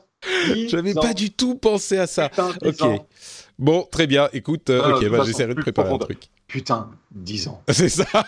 [0.68, 2.30] J'avais pas du tout pensé à ça.
[2.64, 3.00] ok.
[3.58, 4.28] Bon, très bien.
[4.32, 6.28] Écoute, euh, ok, bah, j'essaierai de préparer un truc.
[6.46, 7.62] Putain, 10 ans.
[7.70, 8.06] C'est ça.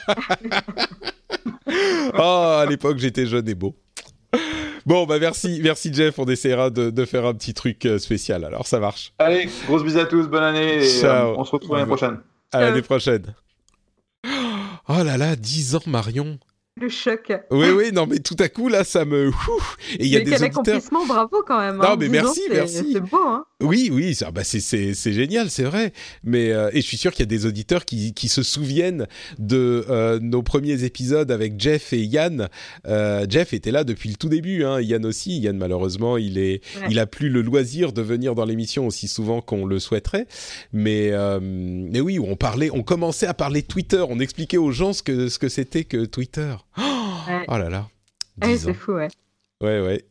[2.19, 3.77] oh, à l'époque, j'étais jeune et beau.
[4.89, 6.19] Bon, bah merci, merci Jeff.
[6.19, 8.43] On essaiera de, faire un petit truc euh, spécial.
[8.43, 9.13] Alors, ça marche.
[9.19, 10.83] Allez, grosse bise à tous, bonne année.
[10.83, 12.21] Et, euh, on se retrouve l'année prochaine.
[12.53, 13.35] À l'année prochaine.
[14.91, 16.39] Oh là là, 10 ans, Marion
[16.81, 17.33] le choc.
[17.51, 19.29] Oui, oui, non, mais tout à coup, là, ça me.
[19.99, 20.49] Et il y a des auditeurs.
[20.49, 21.77] accomplissement, bravo quand même.
[21.77, 21.97] Non, hein.
[21.99, 22.93] mais merci, merci.
[22.93, 23.45] C'est beau, hein.
[23.61, 25.93] Oui, oui, ça, bah c'est génial, c'est vrai.
[26.23, 29.07] Mais euh, et je suis sûr qu'il y a des auditeurs qui, qui se souviennent
[29.39, 32.49] de euh, nos premiers épisodes avec Jeff et Yann.
[32.87, 34.81] Euh, Jeff était là depuis le tout début, hein.
[34.81, 35.41] Yann aussi.
[35.41, 39.41] Yann, malheureusement, il est, il a plus le loisir de venir dans l'émission aussi souvent
[39.41, 40.27] qu'on le souhaiterait.
[40.73, 45.03] Mais, mais oui, on parlait, on commençait à parler Twitter, on expliquait aux gens ce
[45.03, 46.55] que ce que c'était que Twitter.
[47.49, 47.89] Oh, là là.
[48.43, 49.09] c'est fou, ouais.
[49.61, 50.05] Ouais, ouais.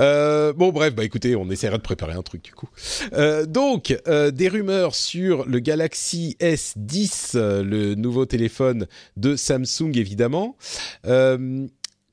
[0.00, 2.68] Euh, bon bref, bah écoutez, on essaiera de préparer un truc du coup.
[3.12, 10.56] Euh, donc, euh, des rumeurs sur le Galaxy S10, le nouveau téléphone de Samsung évidemment.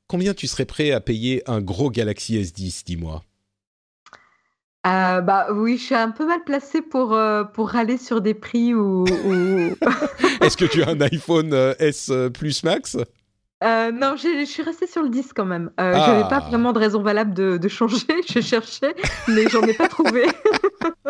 [0.08, 3.24] combien tu serais prêt à payer un gros Galaxy S10, dis-moi?
[4.84, 7.18] Bah oui, je suis un peu mal placée pour,
[7.54, 9.06] pour râler sur des prix ou.
[10.42, 12.98] Est-ce que tu as un iPhone S Plus Max?
[13.64, 15.72] Euh, non, je suis restée sur le 10 quand même.
[15.80, 16.50] Euh, Je n'avais pas ah.
[16.50, 17.98] vraiment de raison valable de, changer.
[18.30, 18.94] Je cherchais,
[19.28, 20.24] mais j'en ai pas trouvé.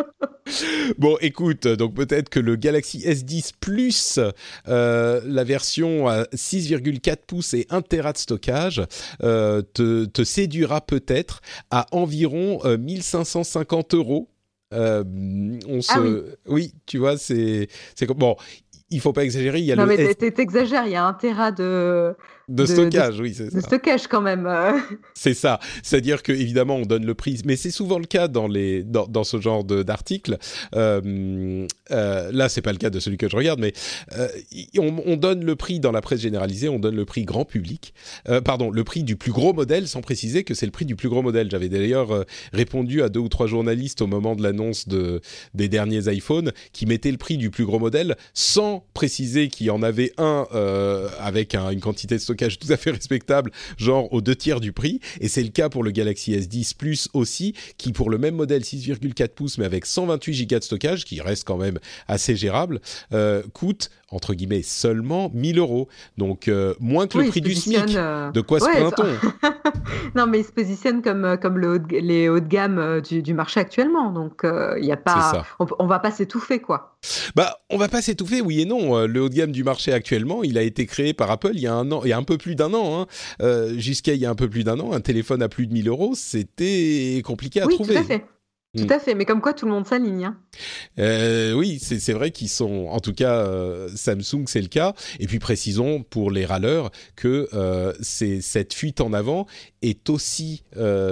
[0.97, 4.19] bon, écoute, donc peut-être que le Galaxy S10 Plus,
[4.67, 8.83] euh, la version à 6,4 pouces et 1 Tera de stockage,
[9.23, 11.41] euh, te, te, séduira peut-être
[11.71, 14.29] à environ 1550 euros.
[14.71, 15.91] on se...
[15.91, 16.21] Ah oui.
[16.47, 16.73] oui.
[16.85, 17.67] tu vois, c'est
[18.15, 18.35] bon
[18.93, 19.59] il faut pas exagérer.
[19.59, 20.85] Il y a non, mais t'exagères.
[20.85, 22.15] Il y a un Tera de
[22.49, 23.57] de, stockage, oui, c'est ça.
[23.57, 24.49] De stockage quand même.
[25.13, 25.59] C'est ça.
[25.83, 29.07] C'est-à-dire que évidemment, on donne le prix, mais c'est souvent le cas dans les dans,
[29.07, 30.37] dans ce genre d'articles.
[30.75, 33.73] Euh, euh, là, c'est pas le cas de celui que je regarde, mais
[34.17, 34.27] euh,
[34.77, 37.93] on, on, donne le prix dans la presse généralisée, on donne le prix grand public.
[38.27, 40.95] Euh, pardon, le prix du plus gros modèle, sans préciser que c'est le prix du
[40.95, 41.49] plus gros modèle.
[41.49, 45.21] J'avais d'ailleurs euh, répondu à deux ou trois journalistes au moment de l'annonce de
[45.53, 49.69] des derniers iPhones qui mettaient le prix du plus gros modèle sans préciser qu'il y
[49.69, 50.45] en avait un
[51.19, 54.71] avec un, une quantité de stockage tout à fait respectable, genre aux deux tiers du
[54.71, 54.99] prix.
[55.19, 58.61] Et c'est le cas pour le Galaxy S10 Plus aussi, qui pour le même modèle
[58.61, 62.81] 6,4 pouces mais avec 128 Go de stockage, qui reste quand même assez gérable,
[63.13, 65.87] euh, coûte entre guillemets seulement 1000 euros.
[66.17, 67.95] Donc euh, moins que le prix du SMIC.
[67.95, 69.05] Euh, de quoi se plaint-on
[70.15, 73.33] Non, mais il se positionne comme, euh, comme le les hauts de gamme du, du
[73.33, 74.11] marché actuellement.
[74.11, 76.97] Donc il y a pas, on, on, va pas s'étouffer quoi.
[77.35, 79.05] Bah, on va pas s'étouffer, oui et non.
[79.05, 81.67] Le haut de gamme du marché actuellement, il a été créé par Apple il y
[81.67, 83.01] a un an, il y a un peu plus d'un an.
[83.01, 83.07] Hein.
[83.41, 85.73] Euh, Jusqu'à il y a un peu plus d'un an, un téléphone à plus de
[85.73, 87.95] 1000 euros, c'était compliqué à oui, trouver.
[87.95, 88.25] Tout à fait.
[88.75, 88.91] Tout mm.
[88.91, 90.25] à fait, mais comme quoi tout le monde s'aligne.
[90.25, 90.37] Hein.
[90.97, 94.95] Euh, oui, c'est vrai qu'ils sont, en tout cas, euh, Samsung c'est le cas.
[95.19, 99.45] Et puis précisons pour les râleurs que euh, cette fuite en avant
[99.83, 100.63] est aussi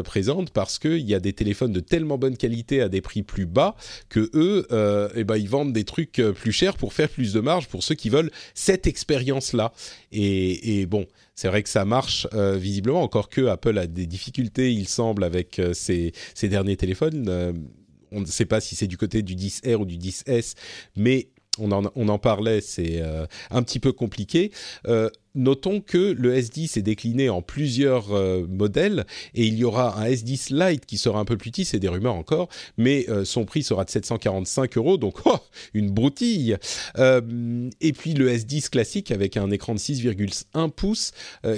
[0.03, 3.45] présente parce qu'il y a des téléphones de tellement bonne qualité à des prix plus
[3.45, 3.75] bas
[4.09, 4.65] que eux,
[5.15, 7.95] eh ben, ils vendent des trucs plus chers pour faire plus de marge pour ceux
[7.95, 9.73] qui veulent cette expérience-là.
[10.11, 11.05] Et, et bon,
[11.41, 15.23] c'est vrai que ça marche euh, visiblement, encore que Apple a des difficultés, il semble,
[15.23, 16.13] avec euh, ses,
[16.43, 17.25] derniers téléphones.
[17.27, 17.51] Euh,
[18.11, 20.53] on ne sait pas si c'est du côté du 10R ou du 10S,
[20.95, 23.01] mais on en parlait, c'est
[23.49, 24.51] un petit peu compliqué.
[25.35, 30.09] Notons que le S10 est décliné en plusieurs euh, modèles et il y aura un
[30.09, 33.45] S10 Lite qui sera un peu plus petit, c'est des rumeurs encore, mais euh, son
[33.45, 35.37] prix sera de 745 euros, donc oh,
[35.73, 36.57] une broutille.
[36.97, 41.11] Euh, et puis le S10 classique avec un écran de 6,1 pouces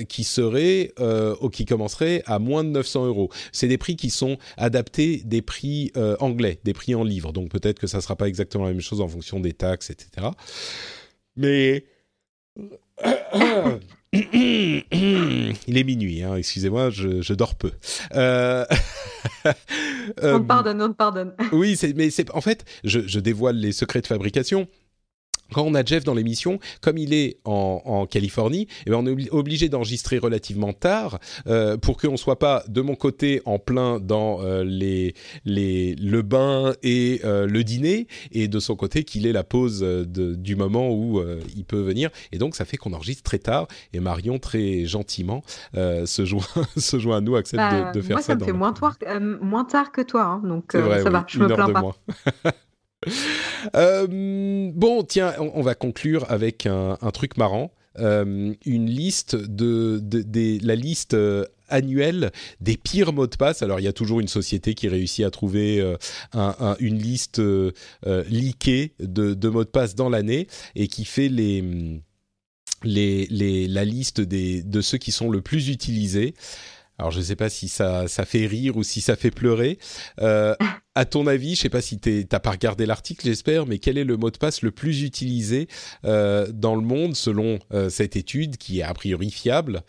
[0.10, 3.30] qui serait, euh, qui commencerait à moins de 900 euros.
[3.52, 7.80] C'est des prix qui sont adaptés des prix anglais, des prix en livres, donc peut-être
[7.80, 10.28] que ça sera pas exactement la même chose en fonction des taxes, etc.
[11.36, 11.86] Mais
[14.14, 17.72] il est minuit, hein, excusez-moi, je, je, dors peu.
[18.14, 18.66] Euh...
[20.22, 21.34] on te pardonne, on te pardonne.
[21.52, 24.68] oui, mais en fait, je, je, dévoile les secrets de fabrication
[25.54, 29.08] quand on a Jeff dans l'émission, comme il est en, en Californie, eh ben on
[29.08, 34.00] est obligé d'enregistrer relativement tard euh, pour qu'on soit pas de mon côté en plein
[34.00, 39.26] dans euh, les, les, le bain et euh, le dîner, et de son côté qu'il
[39.28, 41.22] ait la pause de, du moment où
[41.56, 42.10] il peut venir.
[42.32, 43.68] Et donc ça fait qu'on enregistre très tard.
[43.94, 45.44] Et Marion très gentiment
[45.74, 46.44] se joint
[46.78, 48.34] se joint à nous, accepte bah, de, de, faire moi, ça.
[48.34, 48.98] ça me fait moins tard,
[49.42, 51.26] moins tard que toi, hein, donc vrai, ça oui, va.
[51.28, 52.52] Je me plains pas.
[53.76, 57.72] Euh, bon, tiens, on, va conclure avec un, truc marrant.
[58.00, 60.02] Euh, une liste de,
[60.66, 63.62] la liste euh, annuelle des pires mots de passe.
[63.62, 65.82] Alors il y a toujours une société qui réussit à trouver
[66.34, 67.42] un, un, une liste
[68.06, 71.30] leakée de, mots de passe dans l'année et qui fait
[72.84, 76.34] la liste de ceux qui sont le plus utilisés.
[77.00, 79.80] Alors je ne sais pas si ça, ça fait rire ou si ça fait pleurer.
[80.22, 80.56] Euh,
[80.96, 83.80] à ton avis, je ne sais pas si tu n'as pas regardé l'article, j'espère, mais
[83.80, 85.68] quel est le mot de passe le plus utilisé
[86.06, 89.82] euh, dans le monde selon euh, cette étude qui est a priori fiable?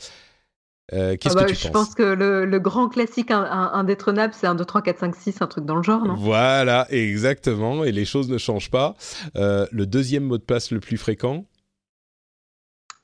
[0.91, 1.73] Qu'est-ce ah bah, que tu je penses?
[1.73, 5.47] pense que le, le grand classique indétrônable, c'est 1, 2, 3, 4, 5, 6, un
[5.47, 6.15] truc dans le genre, non?
[6.15, 8.95] Voilà, exactement, et les choses ne changent pas.
[9.35, 11.47] Le deuxième mot de passe le plus fréquent?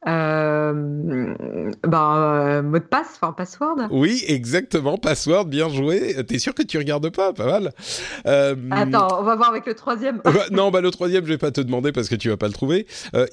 [0.06, 0.72] Euh,
[1.86, 3.88] ben, euh, mot de passe, enfin password.
[3.90, 6.16] Oui, exactement, password, bien joué.
[6.26, 7.72] T'es sûr que tu regardes pas Pas mal.
[8.26, 10.22] Euh, Attends, on va voir avec le troisième.
[10.52, 12.54] non, bah le troisième, je vais pas te demander parce que tu vas pas le
[12.54, 12.86] trouver.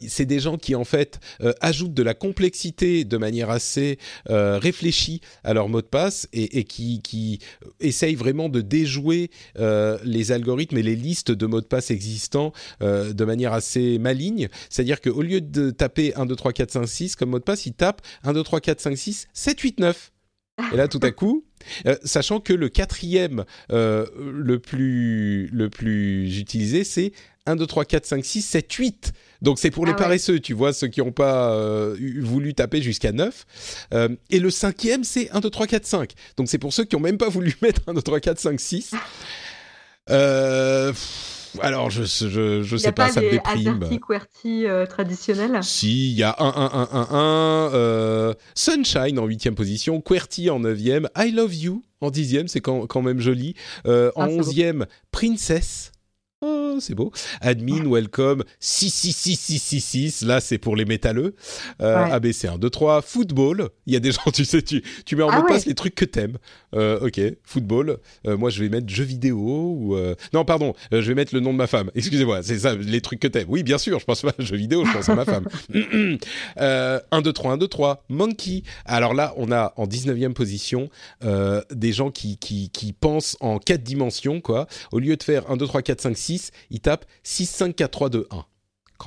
[0.08, 1.20] C'est des gens qui en fait
[1.62, 3.98] ajoutent de la complexité de manière assez
[4.28, 7.40] réfléchie à leur mot de passe et, et qui, qui
[7.80, 12.52] essayent vraiment de déjouer les algorithmes et les listes de mots de passe existants
[12.82, 14.50] de manière assez maligne.
[14.70, 17.66] C'est-à-dire qu'au lieu de taper 1, 2, 3, 4, 5, 6 comme mot de passe,
[17.66, 20.12] il tape 1, 2, 3, 4, 5, 6, 7, 8, 9.
[20.74, 21.46] Et là, tout à coup,
[21.86, 27.12] euh, sachant que le quatrième euh, le, plus, le plus utilisé, c'est
[27.46, 29.14] 1, 2, 3, 4, 5, 6, 7, 8.
[29.42, 32.82] Donc c'est pour les ah paresseux, tu vois, ceux qui n'ont pas euh, voulu taper
[32.82, 33.46] jusqu'à 9.
[33.94, 36.14] Euh, et le cinquième, c'est 1, 2, 3, 4, 5.
[36.38, 38.60] Donc c'est pour ceux qui n'ont même pas voulu mettre 1, 2, 3, 4, 5,
[38.60, 38.96] 6.
[40.10, 40.92] Euh,
[41.62, 43.80] alors, je, je, je sais pas, pas, ça me déprime.
[43.82, 45.60] AZERTY, QWERTY euh, traditionnels?
[45.64, 50.50] Si, il y a 1, 1, 1, 1, 1, euh, Sunshine en huitième position, QWERTY
[50.50, 53.56] en neuvième, I Love You en dixième, c'est quand, quand, même joli.
[53.88, 55.92] Euh, en ah, onzième, Princess.
[56.68, 57.12] Oh, c'est beau.
[57.42, 60.26] Admin, welcome, 6666666.
[60.26, 61.36] Là, c'est pour les métalleux.
[61.82, 63.02] Euh, ABC 1, 2, 3.
[63.02, 63.70] Football.
[63.86, 65.66] Il y a des gens, tu sais, tu, tu mets en ah mot de passe
[65.66, 66.38] les trucs que t'aimes.
[66.76, 67.98] Euh, ok, football.
[68.26, 69.96] Euh, moi, je vais mettre jeux vidéo ou.
[69.96, 71.90] Euh, non, pardon, je vais mettre le nom de ma femme.
[71.96, 73.48] Excusez-moi, c'est ça, les trucs que t'aimes.
[73.50, 75.48] Oui, bien sûr, je pense pas à jeux vidéo, je pense à ma femme.
[76.58, 78.04] 1, 2, 3, 1, 2, 3.
[78.10, 78.64] Monkey.
[78.86, 80.90] Alors là, on a en 19e position
[81.72, 84.68] des gens qui, qui, qui pensent en 4 dimensions, quoi.
[84.92, 87.92] Au lieu de faire 1, 2, 3, 4, 5, 6, ils tapent 6, 5, 4,
[87.92, 88.46] 3, 2, 1.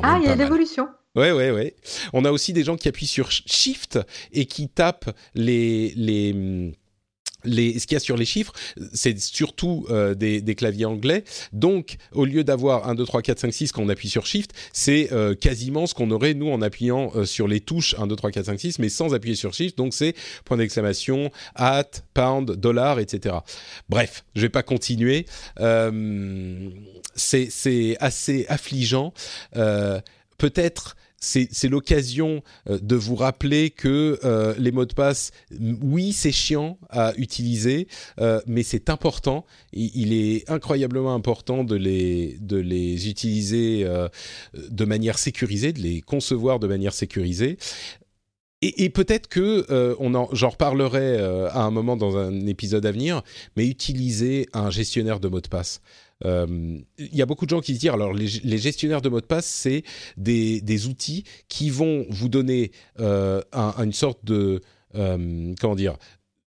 [0.02, 0.88] ah, il y a l'évolution.
[1.16, 1.74] Ouais, ouais, ouais.
[2.12, 3.98] On a aussi des gens qui appuient sur Shift
[4.32, 6.72] et qui tapent les, les,
[7.44, 8.52] les, ce qu'il y a sur les chiffres,
[8.92, 11.24] c'est surtout euh, des, des, claviers anglais.
[11.52, 14.52] Donc, au lieu d'avoir 1, 2, 3, 4, 5, 6 quand on appuie sur Shift,
[14.72, 18.16] c'est euh, quasiment ce qu'on aurait, nous, en appuyant euh, sur les touches 1, 2,
[18.16, 19.76] 3, 4, 5, 6, mais sans appuyer sur Shift.
[19.76, 20.14] Donc, c'est
[20.44, 23.36] point d'exclamation, at, pound, dollar, etc.
[23.88, 25.26] Bref, je vais pas continuer.
[27.14, 29.12] c'est assez affligeant.
[29.52, 35.32] Peut-être c'est l'occasion euh, de vous rappeler que euh, les mots de passe,
[35.82, 37.88] oui, c'est chiant à utiliser,
[38.20, 39.44] euh, mais c'est important.
[39.72, 43.86] Il, est incroyablement important de les, de les utiliser
[44.54, 47.58] de manière sécurisée, de les concevoir de manière sécurisée.
[48.62, 49.66] Et, et peut-être que
[50.32, 53.22] j'en reparlerai à un moment dans un épisode à venir,
[53.56, 55.80] mais utiliser un gestionnaire de mots de passe.
[56.24, 59.20] Euh, il y a beaucoup de gens qui se disent, alors les, gestionnaires de mots
[59.20, 59.82] de passe, c'est
[60.16, 64.60] des, outils qui vont vous donner euh, une sorte de...
[64.96, 65.96] Euh, comment dire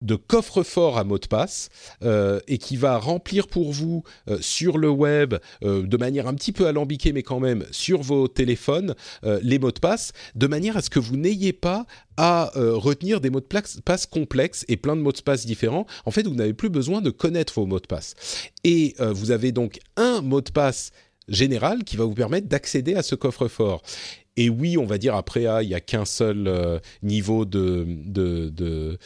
[0.02, 1.68] de coffre-fort à mot de passe
[2.02, 6.34] euh, et qui va remplir pour vous euh, sur le web euh, de manière un
[6.34, 8.94] petit peu alambiquée mais quand même sur vos téléphones
[9.42, 13.30] les mots de passe de manière à ce que vous n'ayez pas à retenir des
[13.30, 15.86] mots de passe complexes et plein de mots de passe différents.
[16.04, 18.14] En fait, vous n'avez plus besoin de connaître vos mots de passe.
[18.64, 20.90] Et vous avez donc un mot de passe
[21.28, 23.82] général qui va vous permettre d'accéder à ce coffre-fort.
[24.36, 28.98] Et oui, on va dire après, ah, il n'y a qu'un seul niveau de, de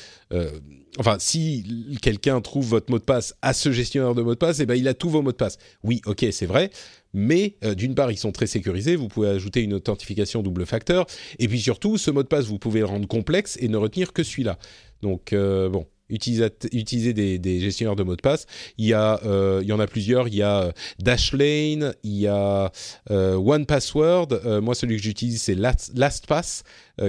[0.98, 4.60] enfin, si quelqu'un trouve votre mot de passe à ce gestionnaire de mot de passe,
[4.60, 5.59] eh ben, il a tous vos mots de passe.
[5.82, 6.70] Oui, ok, c'est vrai.
[7.12, 8.97] Mais euh, d'une part, ils sont très sécurisés.
[8.97, 11.06] Vous pouvez ajouter une authentification double facteur.
[11.38, 14.12] Et puis surtout, ce mot de passe, vous pouvez le rendre complexe et ne retenir
[14.12, 14.59] que celui-là.
[15.02, 18.47] Donc, euh, bon, utiliser, des, gestionnaires de mots de passe.
[18.78, 20.28] Il y, a, euh, il y en a plusieurs.
[20.28, 22.70] Il y a Dashlane, il y a
[23.11, 24.61] One Password.
[24.62, 26.65] moi, celui que j'utilise, c'est LastPass,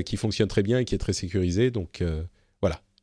[0.06, 1.72] qui fonctionne très bien et qui est très sécurisé.
[1.72, 2.03] Donc,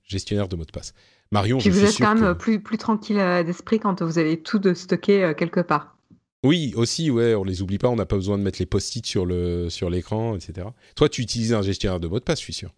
[0.07, 0.95] gestionnaire de mots de passe.
[1.31, 4.59] Marion, je vous êtes quand même plus, plus tranquille euh, d'esprit quand vous avez tout
[4.59, 5.97] de stocké euh, quelque part.
[6.45, 9.05] Oui, aussi, ouais, on les oublie pas, on n'a pas besoin de mettre les post-it
[9.07, 10.69] sur le sur l'écran, etc.
[10.95, 12.71] Toi, tu utilises un gestionnaire de mots de passe, je suis sûr.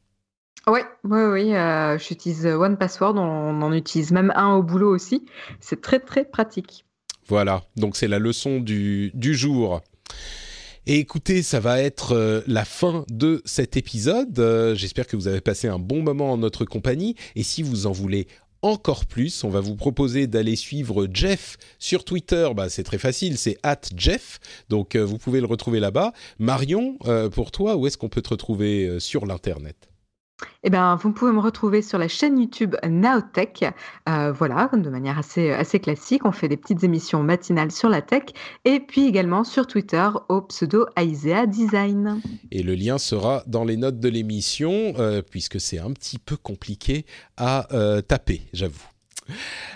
[0.66, 1.54] Oui, oui, oui.
[1.54, 3.16] Euh, j'utilise One Password.
[3.16, 5.24] On, en utilise même un au boulot aussi.
[5.60, 6.84] C'est très, très pratique.
[7.28, 7.62] Voilà.
[7.76, 9.80] Donc, c'est la leçon du, du jour.
[10.88, 14.38] Et écoutez, ça va être euh, la fin de cet épisode.
[14.38, 17.16] Euh, j'espère que vous avez passé un bon moment en notre compagnie.
[17.34, 18.28] Et si vous en voulez
[18.62, 22.48] encore plus, on va vous proposer d'aller suivre Jeff sur Twitter.
[22.54, 24.38] Bah, c'est très facile, c'est at Jeff.
[24.68, 26.12] Donc euh, vous pouvez le retrouver là-bas.
[26.38, 26.98] Marion,
[27.32, 29.88] pour toi, où est-ce qu'on peut te retrouver sur l'Internet?
[30.62, 33.64] Eh bien, vous pouvez me retrouver sur la chaîne YouTube Nowtech.
[34.08, 36.24] Euh, voilà, de manière assez, assez classique.
[36.24, 38.24] On fait des petites émissions matinales sur la tech.
[38.64, 42.20] Et puis également sur Twitter au pseudo Aisea Design.
[42.50, 46.36] Et le lien sera dans les notes de l'émission, euh, puisque c'est un petit peu
[46.36, 47.06] compliqué
[47.36, 48.95] à euh, taper, j'avoue.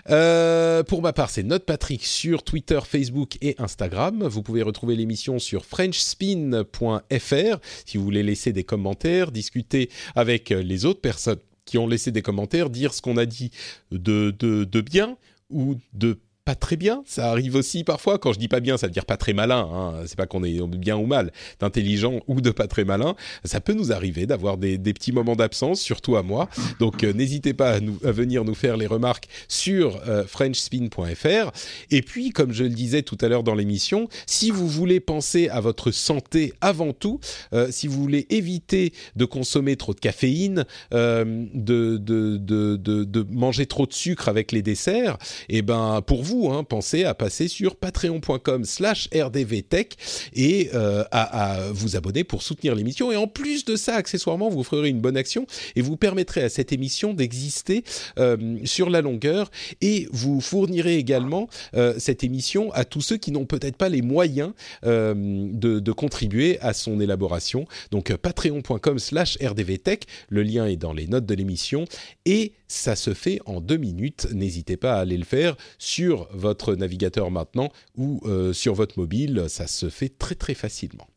[0.08, 4.24] Euh, pour ma part, c'est Note Patrick sur Twitter, Facebook et Instagram.
[4.24, 10.84] Vous pouvez retrouver l'émission sur frenchspin.fr si vous voulez laisser des commentaires, discuter avec les
[10.84, 13.50] autres personnes qui ont laissé des commentaires, dire ce qu'on a dit
[13.92, 15.16] de, de, de bien
[15.50, 16.18] ou de
[16.50, 17.04] pas très bien.
[17.06, 18.18] Ça arrive aussi parfois.
[18.18, 19.68] Quand je dis pas bien, ça veut dire pas très malin.
[19.72, 20.02] Hein.
[20.06, 23.14] C'est pas qu'on est bien ou mal, d'intelligent ou de pas très malin.
[23.44, 26.48] Ça peut nous arriver d'avoir des, petits moments d'absence, surtout à moi.
[26.80, 31.52] Donc euh, n'hésitez pas à, venir nous faire les remarques sur euh, frenchspin.fr.
[31.92, 35.48] Et puis, comme je le disais tout à l'heure dans l'émission, si vous voulez penser
[35.50, 37.20] à votre santé avant tout,
[37.52, 43.66] euh, si vous voulez éviter de consommer trop de caféine, de, de, de, de, manger
[43.66, 45.16] trop de sucre avec les desserts,
[45.48, 49.96] et eh ben pour vous hein, pensez à passer sur patreon.com slash rdvtech
[50.34, 53.12] et euh, à, vous abonner pour soutenir l'émission.
[53.12, 55.46] Et en plus de ça, accessoirement, vous ferez une bonne action
[55.76, 57.84] et vous permettrez à cette émission d'exister
[58.18, 59.50] euh, sur la longueur
[59.80, 64.02] et vous fournirez également euh, cette émission à tous ceux qui n'ont peut-être pas les
[64.02, 64.52] moyens
[64.82, 67.66] de, de, contribuer à son élaboration.
[67.90, 71.84] Donc patreon.com slash rdvtech, le lien est dans les notes de l'émission
[72.24, 74.28] et Ça se fait en deux minutes.
[74.32, 79.46] N'hésitez pas à aller le faire sur votre navigateur maintenant ou euh, sur votre mobile.
[79.48, 81.08] Ça se fait très très facilement.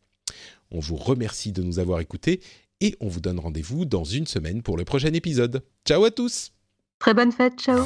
[0.71, 2.41] On vous remercie de nous avoir écoutés
[2.81, 5.61] et on vous donne rendez-vous dans une semaine pour le prochain épisode.
[5.85, 6.53] Ciao à tous
[6.97, 7.85] Très bonne fête, ciao